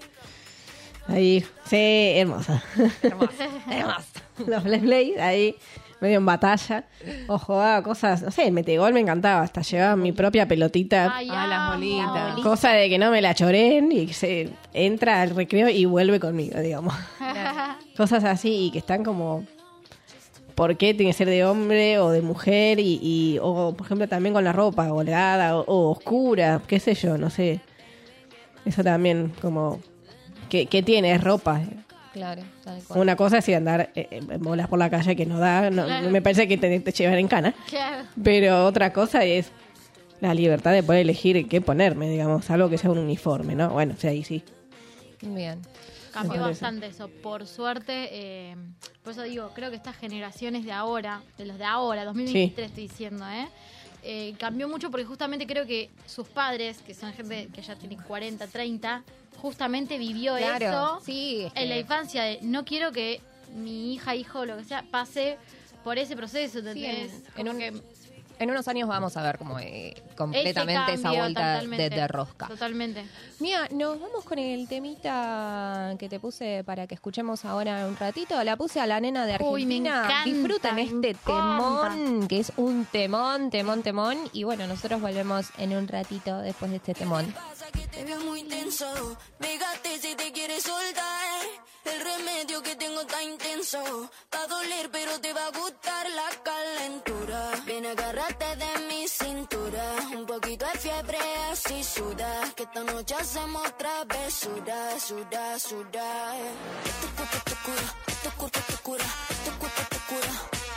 [1.07, 2.63] Ahí, sí, hermosa.
[3.01, 4.05] Hermosa, hermosa.
[4.45, 5.55] los Blade Blade, ahí,
[6.01, 6.83] medio en batalla.
[7.27, 9.41] O jugaba cosas, no sé, el metegol me encantaba.
[9.43, 11.13] Hasta llevaba mi propia pelotita.
[11.15, 11.73] Ay, Ah, las amo.
[11.75, 12.39] bolitas.
[12.43, 16.19] Cosa de que no me la choren y que se entra al recreo y vuelve
[16.19, 16.93] conmigo, digamos.
[17.97, 19.45] Cosas así y que están como...
[20.55, 22.79] ¿Por qué tiene que ser de hombre o de mujer?
[22.79, 26.93] Y, y- o, por ejemplo, también con la ropa holgada o, o oscura, qué sé
[26.93, 27.61] yo, no sé.
[28.65, 29.79] Eso también como...
[30.49, 31.13] ¿Qué, qué tiene?
[31.13, 31.61] Es ropa.
[32.13, 32.99] Claro, tal cual.
[32.99, 35.69] Una cosa es ir a andar eh, en bolas por la calle que no da,
[35.69, 36.09] no, Claro.
[36.09, 37.53] me parece que te, te llevan en cana.
[37.69, 38.05] Claro.
[38.21, 39.51] Pero otra cosa es
[40.19, 43.69] la libertad de poder elegir qué ponerme, digamos, algo que sea un uniforme, ¿no?
[43.69, 44.43] Bueno, o sea, ahí sí.
[45.21, 45.59] Bien.
[46.11, 48.09] Cambió bastante eso, por suerte.
[48.11, 48.55] eh,
[49.03, 52.83] por eso digo, creo que estas generaciones de ahora, de los de ahora, 2023 estoy
[52.89, 53.47] diciendo, ¿eh?
[54.03, 57.97] Eh, cambió mucho porque justamente creo que sus padres, que son gente que ya tiene
[57.97, 59.03] 40, 30,
[59.39, 63.21] justamente vivió Claro, eso sí, es en la infancia de no quiero que
[63.55, 65.37] mi hija, hijo, lo que sea, pase
[65.83, 67.73] por ese proceso, Sí, en, en un- que
[68.41, 72.47] en unos años vamos a ver como eh, completamente esa cambio, vuelta de, de rosca.
[72.47, 73.05] Totalmente.
[73.39, 78.43] Mira, nos vamos con el temita que te puse para que escuchemos ahora un ratito.
[78.43, 80.03] La puse a la nena de Uy, me Argentina.
[80.05, 81.25] encanta, Disfruten me este encanta.
[81.25, 84.17] temón, que es un temón, temón, temón.
[84.33, 87.31] Y bueno, nosotros volvemos en un ratito después de este temón.
[87.33, 88.85] pasa que te veo muy tenso.
[89.39, 91.41] Pégate si te quieres soltar.
[91.83, 93.79] El remedio que tengo está intenso.
[94.33, 97.49] Va a doler, pero te va a gustar la calentura.
[97.65, 97.85] Ven,
[98.31, 99.83] agárrate de mi cintura.
[100.13, 101.17] Un poquito de fiebre,
[101.51, 102.41] así suda.
[102.55, 106.33] Que esta noche hacemos travesura, suda, suda.
[107.01, 109.05] Tu cuerpo te cura, tu cuerpo te cura,
[109.45, 110.70] tu cuerpo te cura.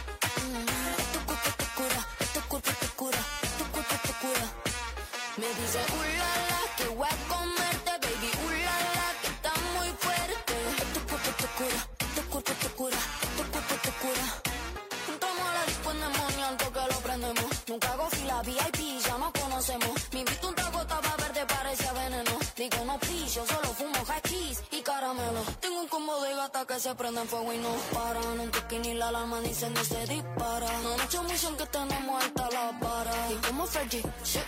[22.95, 25.42] No pillo, solo fumo hachís y caramelo.
[25.59, 28.38] Tengo un combo de gata que se prende en fuego y no paran.
[28.38, 30.70] Un toque ni la alarma ni se ni se dispara.
[30.84, 33.32] No mucha emoción que tenemos alta la vara.
[33.32, 34.45] Y como Fergie, shut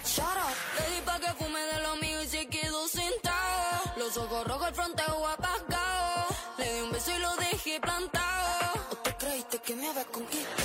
[0.47, 0.55] up.
[0.79, 3.83] Le di pa' que fume de lo mío y se quedó sentado.
[3.97, 6.27] Los ojos rojos, el fronteo apagado.
[6.59, 8.81] Le di un beso y lo dejé plantado.
[8.93, 10.56] ¿O te creíste que me había conquistado?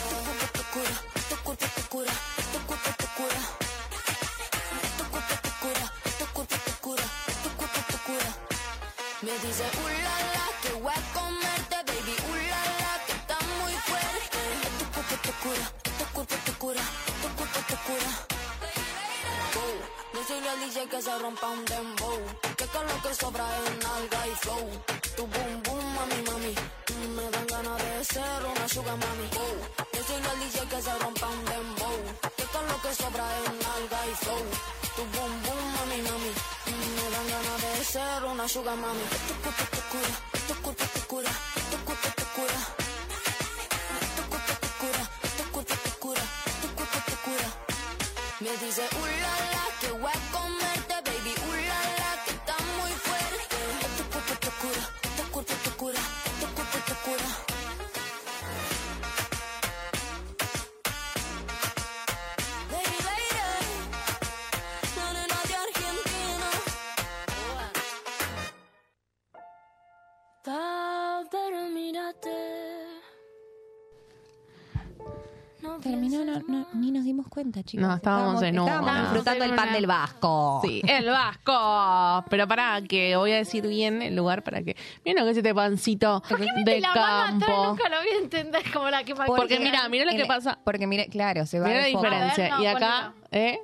[9.41, 14.39] Dice, ulala, que voy a comerte, baby, ulala, que está muy fuerte.
[14.77, 16.83] Tu cuerpo te cura, tu cuerpo te cura,
[17.21, 18.11] tu cuerpo te cura.
[19.55, 19.65] Go.
[20.13, 22.19] Decirle al DJ que se rompa un dembow.
[22.55, 24.67] Que con lo que sobra es nalga y flow.
[25.15, 26.55] Tu boom boom, mami, mami.
[27.15, 29.27] Me dan ganas de ser una sugar mami.
[29.35, 29.47] Go.
[29.91, 31.97] Decirle al DJ que se rompa un dembow.
[32.37, 34.45] Que con lo que sobra es nalga y flow.
[34.95, 35.60] Tu boom boom,
[38.41, 39.03] una sugar mami.
[39.27, 40.13] Tu cuerpo te cura,
[40.47, 41.31] tu cuerpo te cura,
[41.69, 42.59] tu cuerpo te cura.
[44.15, 45.03] Tu cuerpo te cura,
[45.37, 46.23] tu cuerpo te cura,
[46.61, 47.49] tu cuerpo te cura.
[48.39, 49.10] Me dice, ulala,
[76.25, 77.87] No no, no- ni nos dimos cuenta, chicos.
[77.87, 78.71] No, estábamos en una.
[78.75, 80.61] Estábamos disfrutando el pan del Vasco.
[80.63, 82.25] Sí, el Vasco.
[82.29, 84.75] Pero para que voy a decir bien el lugar para que.
[85.05, 86.21] Miren lo que es este pancito
[86.65, 87.65] de la mano atrás, campo.
[87.69, 90.59] nunca lo voy a entender como la que Porque mira, mira lo que pasa.
[90.63, 92.45] Porque mire, claro, se va Mira la diferencia.
[92.45, 93.59] A ver, no, y acá, ¿eh?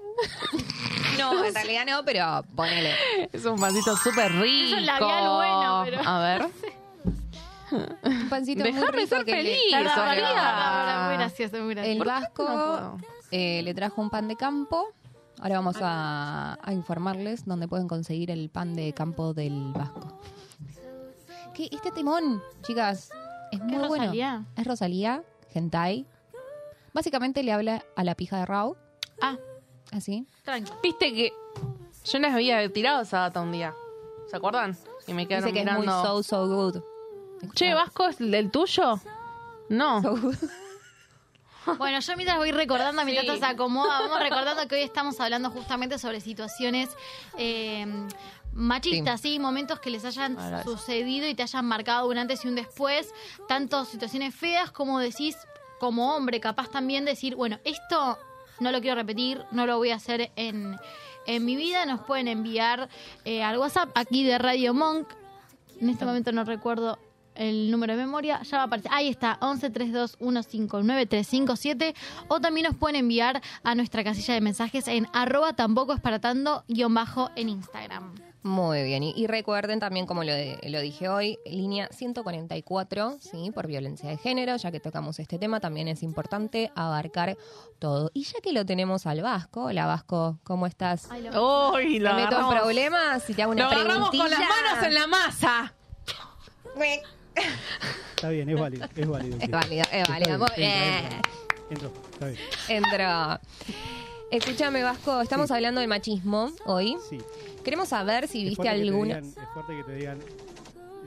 [1.19, 2.91] No, en realidad no, pero ponele.
[3.31, 4.77] Es un pancito súper rico.
[4.77, 6.47] un labial bueno, pero- A ver.
[7.71, 11.91] Un pancito muy Déjame rico ser que le- feliz, perdón, perdón, muy gracioso, muy gracioso.
[11.91, 12.97] El ¿Por qué Vasco no
[13.31, 14.87] eh, le trajo un pan de campo.
[15.39, 20.19] Ahora vamos a, a informarles dónde pueden conseguir el pan de campo del Vasco.
[21.53, 21.69] ¿Qué?
[21.71, 23.09] Este timón, chicas,
[23.51, 23.95] es muy ¿Qué bueno.
[24.05, 24.45] Rosalía?
[24.55, 26.05] Es Rosalía, hentai.
[26.93, 28.77] Básicamente le habla a la pija de Rao,
[29.21, 29.37] Ah,
[29.91, 30.25] así.
[30.43, 30.71] tranqui.
[30.81, 31.33] Viste que
[32.05, 33.73] yo les había tirado esa data un día.
[34.27, 34.75] ¿Se acuerdan?
[35.07, 36.21] Y me quedaron Dice que es muy mirando.
[36.21, 36.81] so, so good.
[37.53, 38.99] Che, Vasco, ¿es el tuyo?
[39.69, 40.01] No.
[41.77, 43.39] Bueno, yo mientras voy recordando, mientras Sí.
[43.41, 46.87] se acomoda, vamos recordando que hoy estamos hablando justamente sobre situaciones
[47.37, 47.85] eh,
[48.53, 49.37] machistas, ¿sí?
[49.37, 53.13] Momentos que les hayan sucedido y te hayan marcado un antes y un después.
[53.49, 55.35] Tanto situaciones feas como decís,
[55.77, 58.17] como hombre, capaz también decir, bueno, esto
[58.61, 60.77] no lo quiero repetir, no lo voy a hacer en,
[61.25, 61.85] en mi vida.
[61.85, 62.87] Nos pueden enviar
[63.25, 65.05] eh, al WhatsApp aquí de Radio Monk.
[65.81, 66.97] En este momento no recuerdo
[67.37, 68.91] el número de memoria, ya va a aparecer.
[68.93, 71.93] Ahí está, 1132159357
[72.27, 76.19] o también nos pueden enviar a nuestra casilla de mensajes en arroba tampoco es para
[76.19, 78.13] tanto guion bajo en Instagram.
[78.43, 83.51] Muy bien, y, y recuerden también, como lo, de- lo dije hoy, línea 144, ¿sí?
[83.51, 87.35] Por violencia de género, ya que tocamos este tema, también es importante abarcar
[87.77, 88.09] todo.
[88.13, 91.09] Y ya que lo tenemos al Vasco, hola Vasco, ¿cómo estás?
[91.11, 93.23] Ay, lo- Uy, lo ¿Te meto en agarramos, problemas?
[93.23, 95.73] Si te hago lo una agarramos con las manos en la masa.
[98.15, 99.37] Está bien, es válido, es válido.
[99.39, 100.29] Es válido, es Está válido.
[100.29, 100.71] bien, Muy bien.
[100.73, 101.21] entra.
[101.69, 102.39] Entró, está bien.
[102.69, 103.39] Entró.
[104.31, 105.53] Escúchame, Vasco, estamos Sí.
[105.53, 106.97] hablando de machismo hoy.
[107.09, 107.17] Sí.
[107.63, 109.15] Queremos saber si Es viste fuerte que te alguna...
[109.19, 110.19] digan- es fuerte que te digan,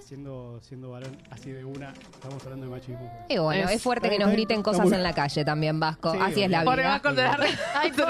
[0.07, 3.27] siendo, siendo varón, así de una, estamos hablando de machismo.
[3.29, 6.13] Y bueno, es, Es- fuerte que nos griten cosas en la calle también, Vasco.
[6.13, 6.77] Sí, Así es la vida.
[6.89, 7.39] Vasco, te la
[7.75, 8.05] Ay, es el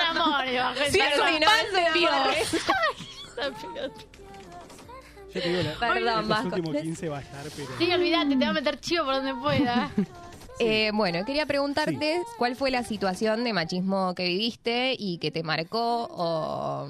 [0.00, 1.84] amor, Ay, es un de
[5.34, 5.44] Dios.
[5.44, 6.46] Yo te digo, la, Perdón, los Vasco.
[6.48, 7.68] últimos 15 va a estar, pero...
[7.78, 9.90] Sí, olvídate, te va a meter chivo por donde pueda.
[10.60, 15.42] Eh, bueno, quería preguntarte cuál fue la situación de machismo que viviste y que te
[15.42, 16.88] marcó o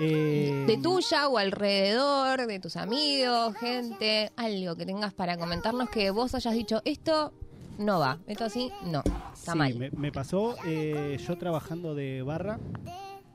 [0.00, 6.10] Eh, de tuya o alrededor, de tus amigos, gente, algo que tengas para comentarnos que
[6.10, 7.32] vos hayas dicho, esto
[7.78, 9.04] no va, esto así, no,
[9.34, 9.74] está sí, mal.
[9.76, 12.58] Me, me pasó eh, yo trabajando de barra,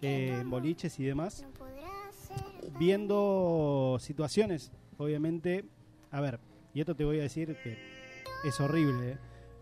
[0.01, 1.45] eh, en boliches y demás,
[2.79, 5.65] viendo situaciones, obviamente,
[6.11, 6.39] a ver,
[6.73, 7.77] y esto te voy a decir que
[8.43, 9.17] es horrible, ¿eh?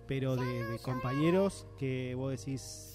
[0.08, 2.94] pero de, de compañeros que vos decís,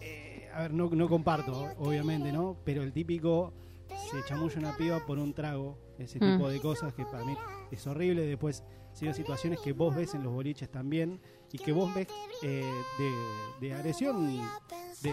[0.00, 2.56] eh, a ver, no, no comparto, obviamente, ¿no?
[2.64, 3.52] Pero el típico
[4.10, 6.32] se chamulla una piba por un trago Ese Mm.
[6.36, 7.36] tipo de cosas que para mí
[7.72, 8.22] es horrible.
[8.26, 8.62] Después,
[8.92, 11.20] siguen situaciones que vos ves en los boliches también
[11.52, 12.06] y que vos ves
[12.42, 14.36] eh, de, de agresión
[15.02, 15.12] de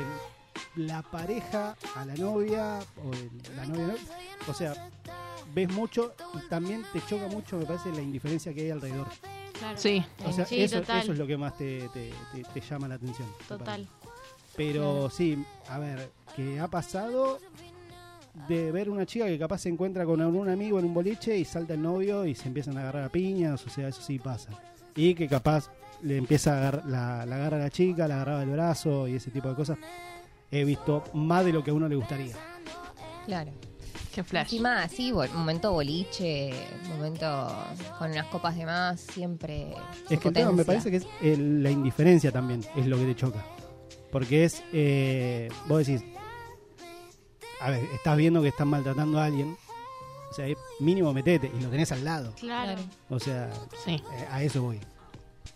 [0.75, 3.87] la pareja a la novia o de la novia.
[3.87, 4.51] ¿no?
[4.51, 4.73] O sea,
[5.53, 9.07] ves mucho y también te choca mucho, me parece, la indiferencia que hay alrededor.
[9.57, 9.77] Claro.
[9.77, 10.03] Sí.
[10.25, 11.01] O sea, Sí, eso, total.
[11.03, 13.27] eso es lo que más te, te- te- te llama la atención.
[13.47, 13.87] Total.
[14.57, 17.39] Pero sí, a ver, que ha pasado
[18.49, 21.45] de ver una chica que capaz se encuentra con algún amigo en un boliche y
[21.45, 24.49] salta el novio y se empiezan a agarrar a piñas, o sea, eso sí pasa.
[24.95, 25.69] Y que capaz
[26.01, 29.15] le empieza a agarrar, la, la agarra a la chica, la agarraba el brazo y
[29.15, 29.77] ese tipo de cosas.
[30.51, 32.35] He visto más de lo que a uno le gustaría.
[33.25, 33.51] Claro.
[34.13, 34.43] Qué flash.
[34.45, 36.51] Encima, así, momento boliche,
[36.87, 37.53] momento
[37.99, 39.73] con unas copas de más, siempre.
[40.09, 43.05] Es que el tema me parece que es el- la indiferencia también, es lo que
[43.05, 43.43] te choca.
[44.11, 46.01] Porque es, eh, vos decís,
[47.59, 49.57] a ver, estás viendo que están maltratando a alguien,
[50.31, 52.33] o sea, es mínimo metete y lo tenés al lado.
[52.39, 52.79] Claro.
[53.09, 53.49] O sea,
[53.83, 53.95] Sí.
[54.13, 54.79] eh, a eso voy.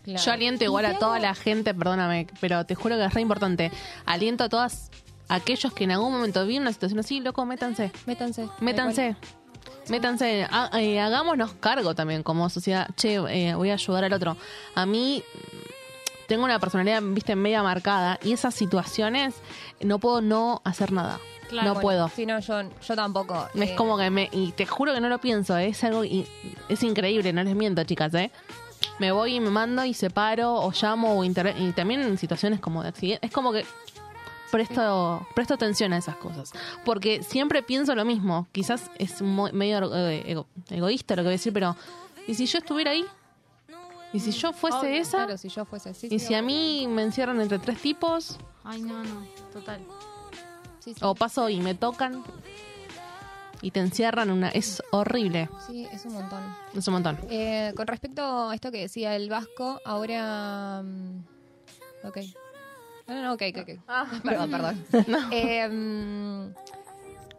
[0.04, 0.20] Claro.
[0.24, 3.70] Yo aliento igual a toda la gente, perdóname, pero te juro que es re importante.
[4.06, 4.90] Aliento a todas
[5.28, 7.92] aquellos que en algún momento viven una situación así, loco, métanse.
[8.06, 8.48] Métanse.
[8.60, 9.16] Métanse.
[9.88, 12.88] Métanse, Ha- eh, hagámonos cargo también como sociedad.
[12.96, 14.36] Che, eh, voy a ayudar al otro.
[14.74, 15.22] A mí
[16.26, 19.34] tengo una personalidad, viste, media marcada y esas situaciones
[19.80, 21.18] no puedo no hacer nada.
[21.48, 22.08] Claro, no bueno, puedo.
[22.10, 23.48] Sí, no, yo, yo tampoco.
[23.54, 24.28] Es eh, como que me.
[24.32, 25.68] Y te juro que no lo pienso, ¿eh?
[25.68, 26.04] es algo.
[26.04, 28.30] Es increíble, no les miento, chicas, ¿eh?
[28.98, 32.60] Me voy y me mando y separo o llamo o inter- Y también en situaciones
[32.60, 33.26] como de accidente.
[33.26, 33.64] Es como que.
[34.50, 36.52] Presto, presto atención a esas cosas.
[36.84, 38.48] Porque siempre pienso lo mismo.
[38.50, 41.76] Quizás es medio ego- egoísta lo que voy a decir, pero.
[42.26, 43.04] ¿Y si yo estuviera ahí?
[44.12, 45.18] ¿Y si yo fuese obvio, esa?
[45.18, 46.08] Claro, si yo fuese así.
[46.10, 48.38] ¿Y si a mí me encierran entre tres tipos?
[48.64, 49.24] Ay, no, no.
[49.52, 49.80] Total.
[50.80, 51.00] Sí, sí.
[51.02, 52.24] O paso y me tocan
[53.62, 54.48] y te encierran una...
[54.48, 55.48] Es horrible.
[55.66, 56.40] Sí, es un montón.
[56.74, 57.18] Es un montón.
[57.28, 60.82] Eh, con respecto a esto que decía el Vasco, ahora.
[60.82, 61.24] mm,
[62.04, 62.18] Ok.
[63.06, 63.58] No, no, no, ok, ok.
[63.62, 63.78] ok.
[63.88, 64.84] Ah, Perdón, perdón.
[65.32, 66.54] Eh, mm,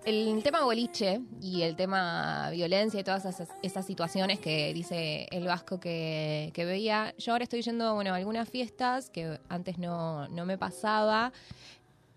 [0.05, 5.45] el tema boliche y el tema violencia y todas esas, esas situaciones que dice el
[5.45, 7.13] Vasco que, que veía.
[7.19, 11.32] Yo ahora estoy yendo, bueno, a algunas fiestas que antes no, no me pasaba.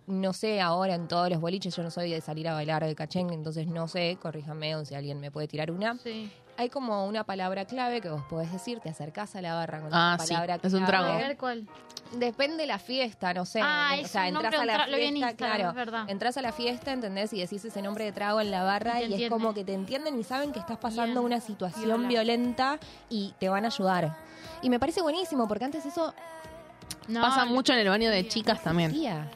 [0.07, 2.95] No sé ahora en todos los boliches, yo no soy de salir a bailar el
[2.95, 5.97] cachengue, entonces no sé, corríjame o si alguien me puede tirar una.
[5.99, 6.31] Sí.
[6.57, 9.89] Hay como una palabra clave que vos podés decir, te acercás a la barra con
[9.93, 11.19] Ah, esa sí, palabra es un clave.
[11.19, 11.39] trago.
[11.39, 11.69] Cuál.
[12.17, 13.61] Depende de la fiesta, no sé.
[13.63, 16.05] Ah, o sea, entras a de la fiesta, Instagram, claro.
[16.09, 17.33] Entras a la fiesta, ¿entendés?
[17.33, 20.17] Y decís ese nombre de trago en la barra Y es como que te entienden
[20.21, 21.25] y saben que estás pasando Bien.
[21.25, 22.09] una situación Viola.
[22.09, 22.79] violenta
[23.09, 24.17] y te van a ayudar.
[24.63, 26.15] Y me parece buenísimo porque antes eso
[27.09, 28.93] No, Pasa mucho en el baño de chicas también.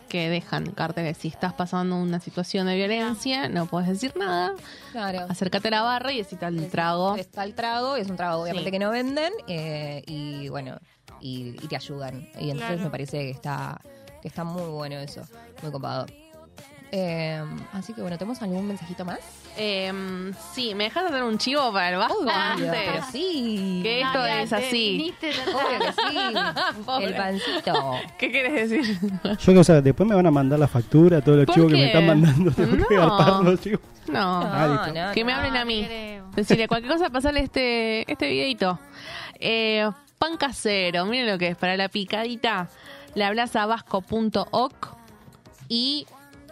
[0.09, 1.17] Que dejan carteles.
[1.19, 4.55] Si estás pasando una situación de violencia, no puedes decir nada.
[4.93, 5.27] Claro.
[5.29, 7.17] Acércate a la barra y decís el trago.
[7.17, 8.73] Está el trago, es un trago obviamente Sí.
[8.73, 10.79] que no venden eh, y bueno,
[11.21, 12.29] y, y te ayudan.
[12.41, 12.83] Y entonces Claro.
[12.85, 13.81] me parece que está,
[14.23, 15.23] que está muy bueno eso,
[15.63, 16.07] muy copado.
[16.91, 17.43] Eh,
[17.75, 19.19] así que bueno, ¿tenemos algún mensajito más?
[19.59, 19.93] Eh,
[20.55, 22.71] sí, ¿me dejas hacer un chivo para el vasco antes?
[22.71, 23.81] pero sí.
[23.83, 24.91] Que esto Nadia, es así.
[24.93, 26.83] viniste de Obvio que sí.
[26.87, 27.07] Pobre.
[27.07, 27.95] el pancito.
[28.19, 28.99] ¿Qué quieres decir?
[29.23, 31.71] Yo que, o sea, después me van a mandar la factura, todos los ¿Por chivos
[31.71, 32.51] que me están mandando.
[32.53, 33.09] Tengo que No.
[34.09, 34.41] No.
[34.43, 35.39] Ah, no, que me no.
[35.39, 35.85] hablen a mí.
[35.85, 36.31] creo.
[36.35, 38.79] Decirle cualquier cosa, pasarle este, este videito.
[39.39, 41.57] Eh, pan casero, miren lo que es.
[41.57, 42.69] Para la picadita,
[43.15, 44.97] le hablas a vasco.oc
[45.69, 46.07] y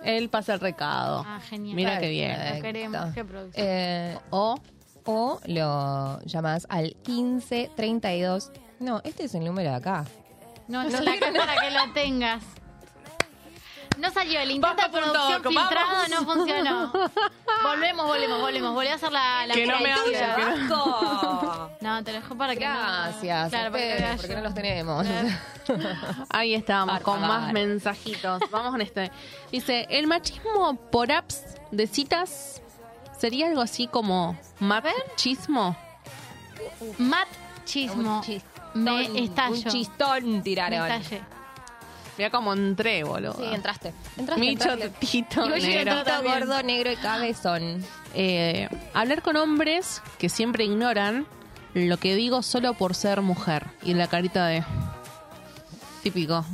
[0.07, 1.24] él pasa el recado.
[1.26, 1.76] Ah, genial.
[1.76, 2.57] Mira qué bien.
[2.57, 3.14] Lo queremos.
[3.14, 3.66] Qué producción.
[3.66, 4.57] Eh, O
[5.04, 8.50] o lo llamas al 1532.
[8.80, 10.04] No, este es el número de acá.
[10.68, 12.42] No, no la para que lo tengas.
[13.97, 16.09] No salió, el intento de producción filtrado vamos.
[16.11, 16.92] no funcionó.
[17.62, 18.74] Volvemos, volvemos, volvemos.
[18.74, 19.94] Volví a hacer la, la Que no me.
[21.80, 23.49] No, te lo dejo para que no- Gracias.
[23.51, 25.07] Claro, para que ustedes, veas porque no los tenemos.
[26.30, 28.42] ahí estábamos con más mensajitos.
[28.51, 29.11] Vamos con este.
[29.51, 32.61] Dice, el machismo por apps de citas
[33.18, 35.76] sería algo así como machismo.
[36.99, 37.28] Mat
[37.64, 38.16] chismo.
[38.18, 39.55] Un chistón, Me estallo.
[39.55, 40.90] Un chistón Me tiraron.
[40.90, 41.22] estallé.
[42.18, 43.34] Mira cómo entré, boludo.
[43.34, 43.92] Sí, entraste.
[44.16, 45.06] Entraste, Micho, entraste.
[45.06, 46.02] tito, Y negro.
[46.02, 47.84] Tito, gordo, negro y cabezón.
[48.14, 51.26] Eh, hablar con hombres que siempre ignoran
[51.74, 53.66] lo que digo solo por ser mujer.
[53.82, 54.64] Y la carita de...
[56.02, 56.44] Típico.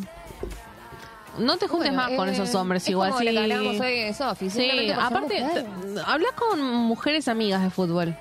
[1.38, 3.10] No te juntes Bueno, más con eh, esos hombres es igual.
[3.10, 3.26] como sí.
[3.26, 5.64] lo que hablábamos hoy de Sofi, Sí, aparte, mujer.
[5.94, 8.16] t- habla con mujeres amigas de fútbol.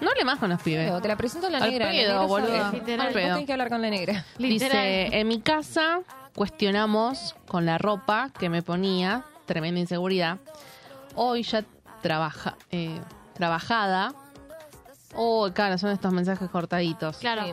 [0.00, 0.86] No hable más con los pibes.
[0.86, 1.86] Pero Te la presento a la Al negra.
[1.86, 2.78] la pedo, sabe.
[2.78, 3.06] Literal.
[3.08, 3.32] Al pedo.
[3.34, 4.24] tenés que hablar con la negra.
[4.38, 4.82] Literal.
[4.82, 6.00] Dice, en mi casa
[6.34, 10.38] cuestionamos con la ropa que me ponía, tremenda inseguridad.
[11.14, 11.64] Hoy ya
[12.02, 13.00] trabaja, eh,
[13.34, 14.12] trabajada,
[15.14, 17.16] Oh, claro, son estos mensajes cortaditos.
[17.18, 17.44] Claro.
[17.44, 17.52] Sí.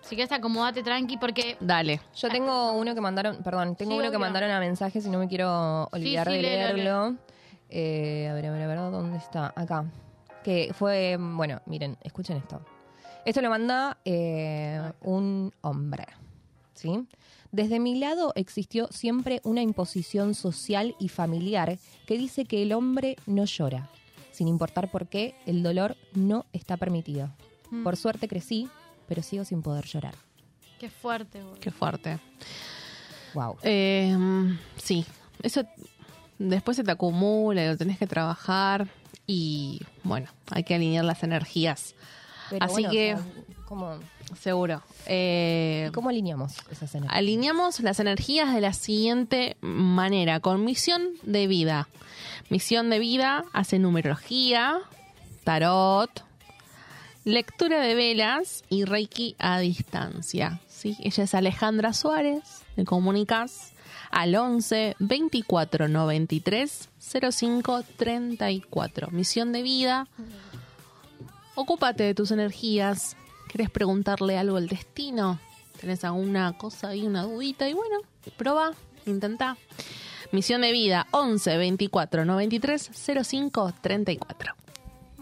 [0.00, 2.00] Si quieres acomodate tranqui porque Dale.
[2.16, 4.20] Yo tengo uno que mandaron, perdón, tengo Sí, uno que obvio.
[4.20, 7.14] mandaron a mensajes y no me quiero olvidar sí, de léelo, leerlo.
[7.70, 9.52] Eh, a ver, a ver, a ver, ¿dónde está?
[9.56, 9.84] Acá.
[10.42, 12.60] Que fue, bueno, miren, escuchen esto.
[13.24, 16.06] Esto lo manda eh, un hombre,
[16.74, 17.06] ¿sí?
[17.54, 23.14] Desde mi lado existió siempre una imposición social y familiar que dice que el hombre
[23.26, 23.88] no llora.
[24.32, 27.30] Sin importar por qué, el dolor no está permitido.
[27.70, 27.84] Mm.
[27.84, 28.68] Por suerte crecí,
[29.06, 30.16] pero sigo sin poder llorar.
[30.80, 31.60] qué fuerte, boludo.
[31.60, 32.18] Qué fuerte.
[33.34, 33.56] Wow.
[33.62, 34.16] Eh,
[34.76, 35.06] sí,
[35.40, 35.62] eso
[36.40, 38.88] después se te acumula y lo tenés que trabajar
[39.28, 41.94] y bueno, hay que alinear las energías.
[42.50, 43.26] Pero Así bueno, que- o sea,
[43.64, 43.98] ¿cómo,
[44.40, 44.82] Seguro.
[45.06, 47.18] Eh, ¿cómo alineamos esas energías?
[47.18, 51.88] alineamos las energías de la siguiente manera, con misión de vida.
[52.50, 54.78] Misión de vida hace numerología,
[55.44, 56.10] tarot,
[57.24, 60.60] lectura de velas y reiki a distancia.
[60.68, 60.96] ¿sí?
[61.00, 63.72] Ella es Alejandra Suárez, me comunicas
[64.10, 66.88] al 11 24 93
[67.30, 69.08] 05 34.
[69.10, 70.06] Misión de vida.
[71.54, 73.16] Ocúpate de tus energías.
[73.54, 75.38] ¿Querés preguntarle algo al destino?
[75.80, 77.68] ¿Tenés alguna cosa ahí, una dudita?
[77.68, 78.00] Y bueno,
[78.36, 78.72] prueba,
[79.06, 79.56] intenta.
[80.32, 82.90] Misión de vida 11 24 93
[83.22, 84.63] 05 34.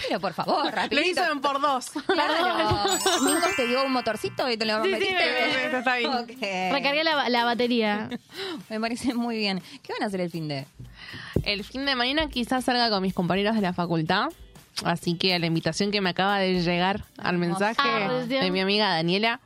[0.09, 1.23] Pero por favor, Lo rapidito.
[1.23, 1.87] hizo en por dos.
[2.07, 2.85] Claro.
[3.23, 5.15] Mingo te dio un motorcito y te lo Sí, sí, metiste.
[5.15, 6.11] me- me- está bien.
[6.13, 6.29] Ok.
[6.73, 8.11] Recargué la, la batería.
[8.69, 9.63] Me parece muy bien.
[9.83, 10.67] ¿Qué van a hacer el fin de?
[11.45, 14.29] El fin de mañana quizás salga con mis compañeros de la facultad.
[14.85, 18.61] Así que a la invitación que me acaba de llegar al mensaje Ah, de mi
[18.61, 19.41] amiga Daniela,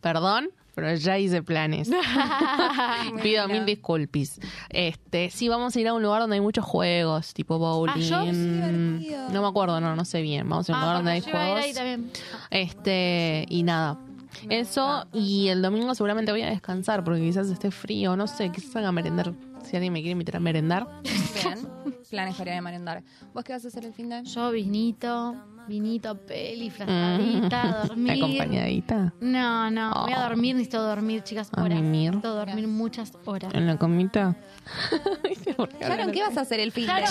[0.00, 1.90] perdón, pero ya hice planes.
[3.22, 4.40] Pido mil disculpis.
[4.68, 8.12] Este, sí, vamos a ir a un lugar donde hay muchos juegos, tipo bowling.
[8.12, 9.28] Ah, divertido.
[9.30, 10.48] no me acuerdo, no, no sé bien.
[10.48, 12.10] Vamos a un Ah, lugar donde hay a ir ahí juegos.
[12.50, 13.98] Este, y nada.
[14.50, 18.76] Eso, y el domingo seguramente voy a descansar porque quizás esté frío, no sé, quizás
[18.76, 19.32] haga merendar.
[19.64, 20.86] Si alguien me quiere invitar a merendar.
[21.42, 21.66] Bien.
[22.10, 23.02] Planes para ir a merendar.
[23.34, 24.22] ¿Vos qué vas a hacer el fin de?
[24.24, 25.34] Yo, vinito,
[25.66, 28.22] vinito, peli, frazadita, dormir.
[28.22, 29.12] Acompañadita.
[29.20, 30.28] No, no, voy a Oh.
[30.28, 31.80] dormir, necesito dormir, chicas, A horas.
[31.80, 32.10] mimir.
[32.12, 33.52] Necesito dormir muchas horas.
[33.54, 34.36] En la comita.
[35.80, 36.92] Sharon, ¿qué vas a hacer el fin de?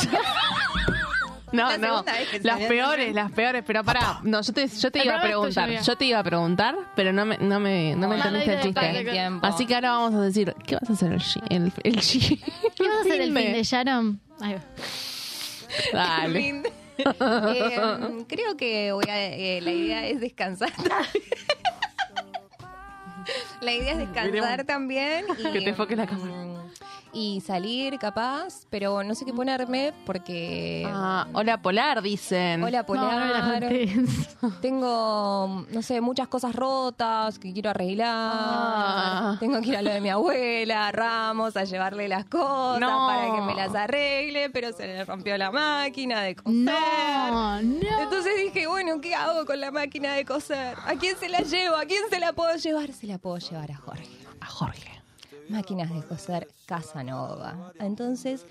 [1.52, 2.04] No, La no.
[2.42, 3.64] Las peores, las peores.
[3.66, 5.70] Pero pará, no, yo te, yo te iba a preguntar.
[5.82, 9.22] Yo te iba a preguntar, pero no me, no me, no me entendiste el chiste.
[9.42, 11.22] Así que ahora vamos a decir, ¿qué vas a hacer el?
[11.50, 12.02] El, el?
[12.02, 14.20] ¿Qué vas a hacer el fin de Sharon?
[14.40, 14.62] Ahí va.
[15.94, 16.64] Dale.
[16.98, 20.72] Eh, creo que voy a, eh, la idea es descansar.
[23.62, 25.26] la idea es descansar también.
[25.38, 26.55] Y, Que te enfoque la cámara.
[27.14, 30.86] Y salir capaz, pero no sé qué ponerme porque...
[30.92, 32.62] Ah, hola polar, dicen.
[32.62, 33.44] Hola No, Polar.
[33.46, 34.38] no contés.
[34.62, 38.10] Tengo, no sé, muchas cosas rotas que quiero arreglar.
[38.10, 39.38] Ah.
[39.40, 43.08] Tengo que ir a lo de mi abuela, a Ramos, a llevarle las cosas No.
[43.08, 46.54] para que me las arregle, pero se le rompió la máquina de coser.
[46.54, 48.00] No, no.
[48.02, 50.76] Entonces dije, bueno, ¿qué hago con la máquina de coser?
[50.86, 51.78] ¿A quién se la llevo?
[51.78, 52.92] ¿A quién se la puedo llevar?
[52.92, 54.10] Se la puedo llevar a Jorge.
[54.42, 54.95] A Jorge.
[55.50, 57.72] Máquinas de coser Casanova.
[57.80, 58.46] Entonces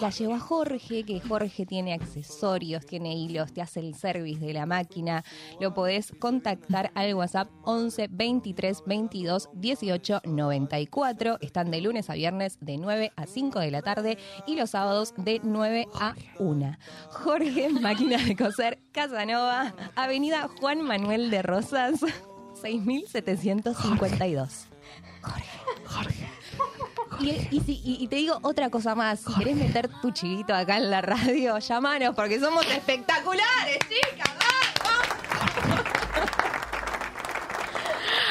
[0.00, 4.52] la llevo a Jorge, que Jorge tiene accesorios, tiene hilos, te hace el service de
[4.52, 5.24] la máquina.
[5.60, 11.38] Lo podés contactar al WhatsApp 11 23 22 18 94.
[11.40, 15.14] Están de lunes a viernes de 9 a 5 de la tarde y los sábados
[15.16, 16.76] de 9 a 1.
[17.10, 22.00] Jorge, máquinas de coser Casanova, Avenida Juan Manuel de Rosas,
[22.60, 24.66] 6752.
[25.22, 25.44] Jorge.
[25.86, 26.19] Jorge.
[27.20, 30.54] Y, y si- y- y te digo otra cosa más, si querés meter tu chivito
[30.54, 34.30] acá en la radio, llamanos porque somos espectaculares, chicas.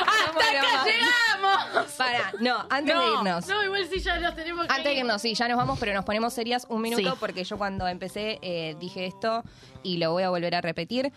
[0.08, 1.94] ¡Hasta acá llegamos!
[1.98, 3.48] Para, no, antes de irnos.
[3.48, 4.98] No, igual sí ya nos tenemos que Antes de ir.
[5.00, 7.18] irnos, sí, ya nos vamos, pero nos ponemos serias un minuto Sí.
[7.20, 9.44] porque yo cuando empecé eh, dije esto
[9.84, 11.12] y lo voy a volver a repetir.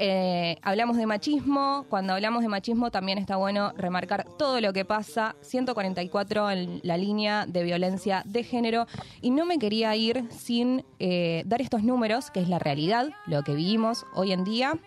[0.00, 4.84] Eh, hablamos de machismo, cuando hablamos de machismo también está bueno remarcar todo lo que
[4.84, 8.86] pasa, 144 en la línea de violencia de género
[9.20, 13.42] y no me quería ir sin eh, dar estos números, que es la realidad, lo
[13.42, 14.78] que vivimos hoy en día.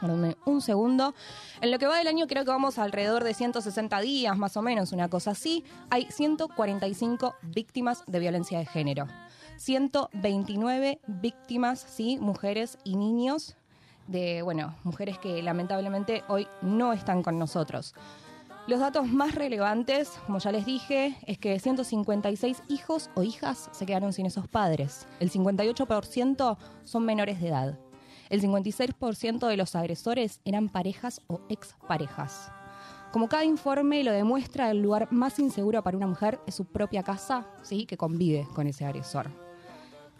[0.00, 1.14] Perdónme un segundo.
[1.60, 4.62] En lo que va del año creo que vamos alrededor de 160 días, más o
[4.62, 5.62] menos, una cosa así.
[5.90, 9.06] Hay 145 víctimas de violencia de género.
[9.58, 13.56] 129 víctimas, sí, mujeres y niños
[14.10, 17.94] de, bueno, mujeres que lamentablemente hoy no están con nosotros.
[18.66, 23.86] Los datos más relevantes, como ya les dije, es que 156 hijos o hijas se
[23.86, 25.08] quedaron sin esos padres.
[25.18, 27.78] El 58% son menores de edad.
[28.28, 32.52] El 56% de los agresores eran parejas o exparejas.
[33.12, 37.02] Como cada informe lo demuestra, el lugar más inseguro para una mujer es su propia
[37.02, 37.86] casa, ¿sí?
[37.86, 39.49] que convive con ese agresor.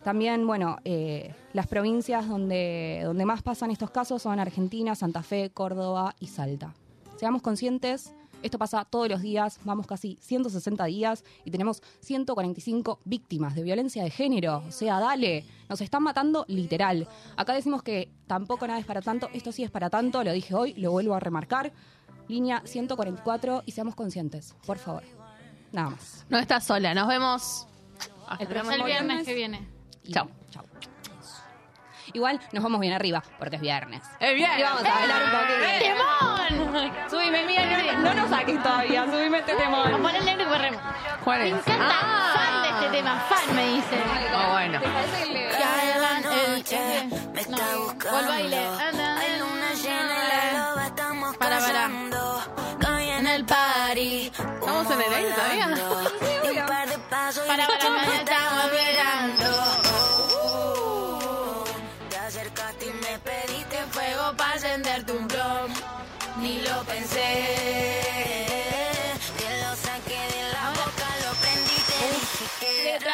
[0.02, 5.50] También, bueno, eh, las provincias donde, donde más pasan estos casos son Argentina, Santa Fe,
[5.50, 6.74] Córdoba y Salta.
[7.16, 13.54] Seamos conscientes, esto pasa todos los días, vamos casi 160 días y tenemos 145 víctimas
[13.54, 14.62] de violencia de género.
[14.66, 17.06] O sea, dale, nos están matando literal.
[17.36, 20.54] Acá decimos que tampoco nada es para tanto, esto sí es para tanto, lo dije
[20.54, 21.72] hoy, lo vuelvo a remarcar.
[22.28, 25.02] Línea 144 y seamos conscientes, por favor.
[25.72, 26.24] Nada más.
[26.30, 27.66] No estás sola, nos vemos.
[28.26, 29.79] hasta El próximo viernes que viene.
[30.04, 30.28] Y- Chao.
[32.12, 34.02] Igual nos vamos bien arriba, porque es viernes.
[34.18, 34.58] ¡Es viernes!
[34.58, 35.78] Y vamos a hablar un poquito.
[35.78, 36.92] ¡Temón!
[37.08, 40.02] Subime, mira, no, no nos saques todavía, subime este Vamos a temón.
[40.02, 40.82] poner el negro y corremos.
[41.22, 41.54] ¿Cuál Me es?
[41.54, 41.88] encanta.
[42.02, 42.32] Ah.
[42.34, 43.20] Fan de este tema.
[43.28, 44.02] Fan me dice.
[44.34, 44.80] Oh, bueno.
[45.52, 48.28] Cada noche me está o el buscando.
[48.28, 48.58] baile.
[48.58, 51.84] Hay luna llena y la loba estamos Para, para.
[53.18, 54.26] en el party.
[54.26, 55.68] ¿Estamos en el aire todavía?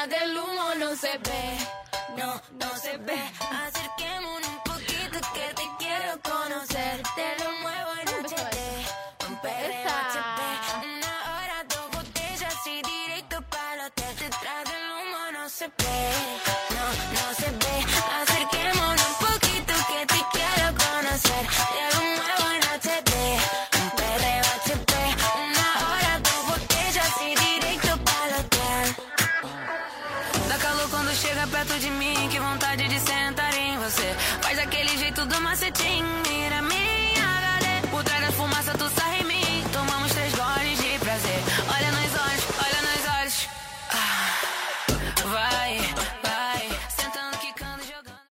[0.06, 1.58] Detrás del humo no se ve.
[2.16, 3.20] No, no se ve.
[3.66, 7.02] Acerquémonos un poquito que te quiero conocer.
[7.14, 9.28] Te lo muevo en HD.
[9.28, 10.42] Un perreo HP.
[10.84, 14.16] Una hora, dos botellas y directo para el hotel.
[14.18, 16.45] Detrás del humo no se ve.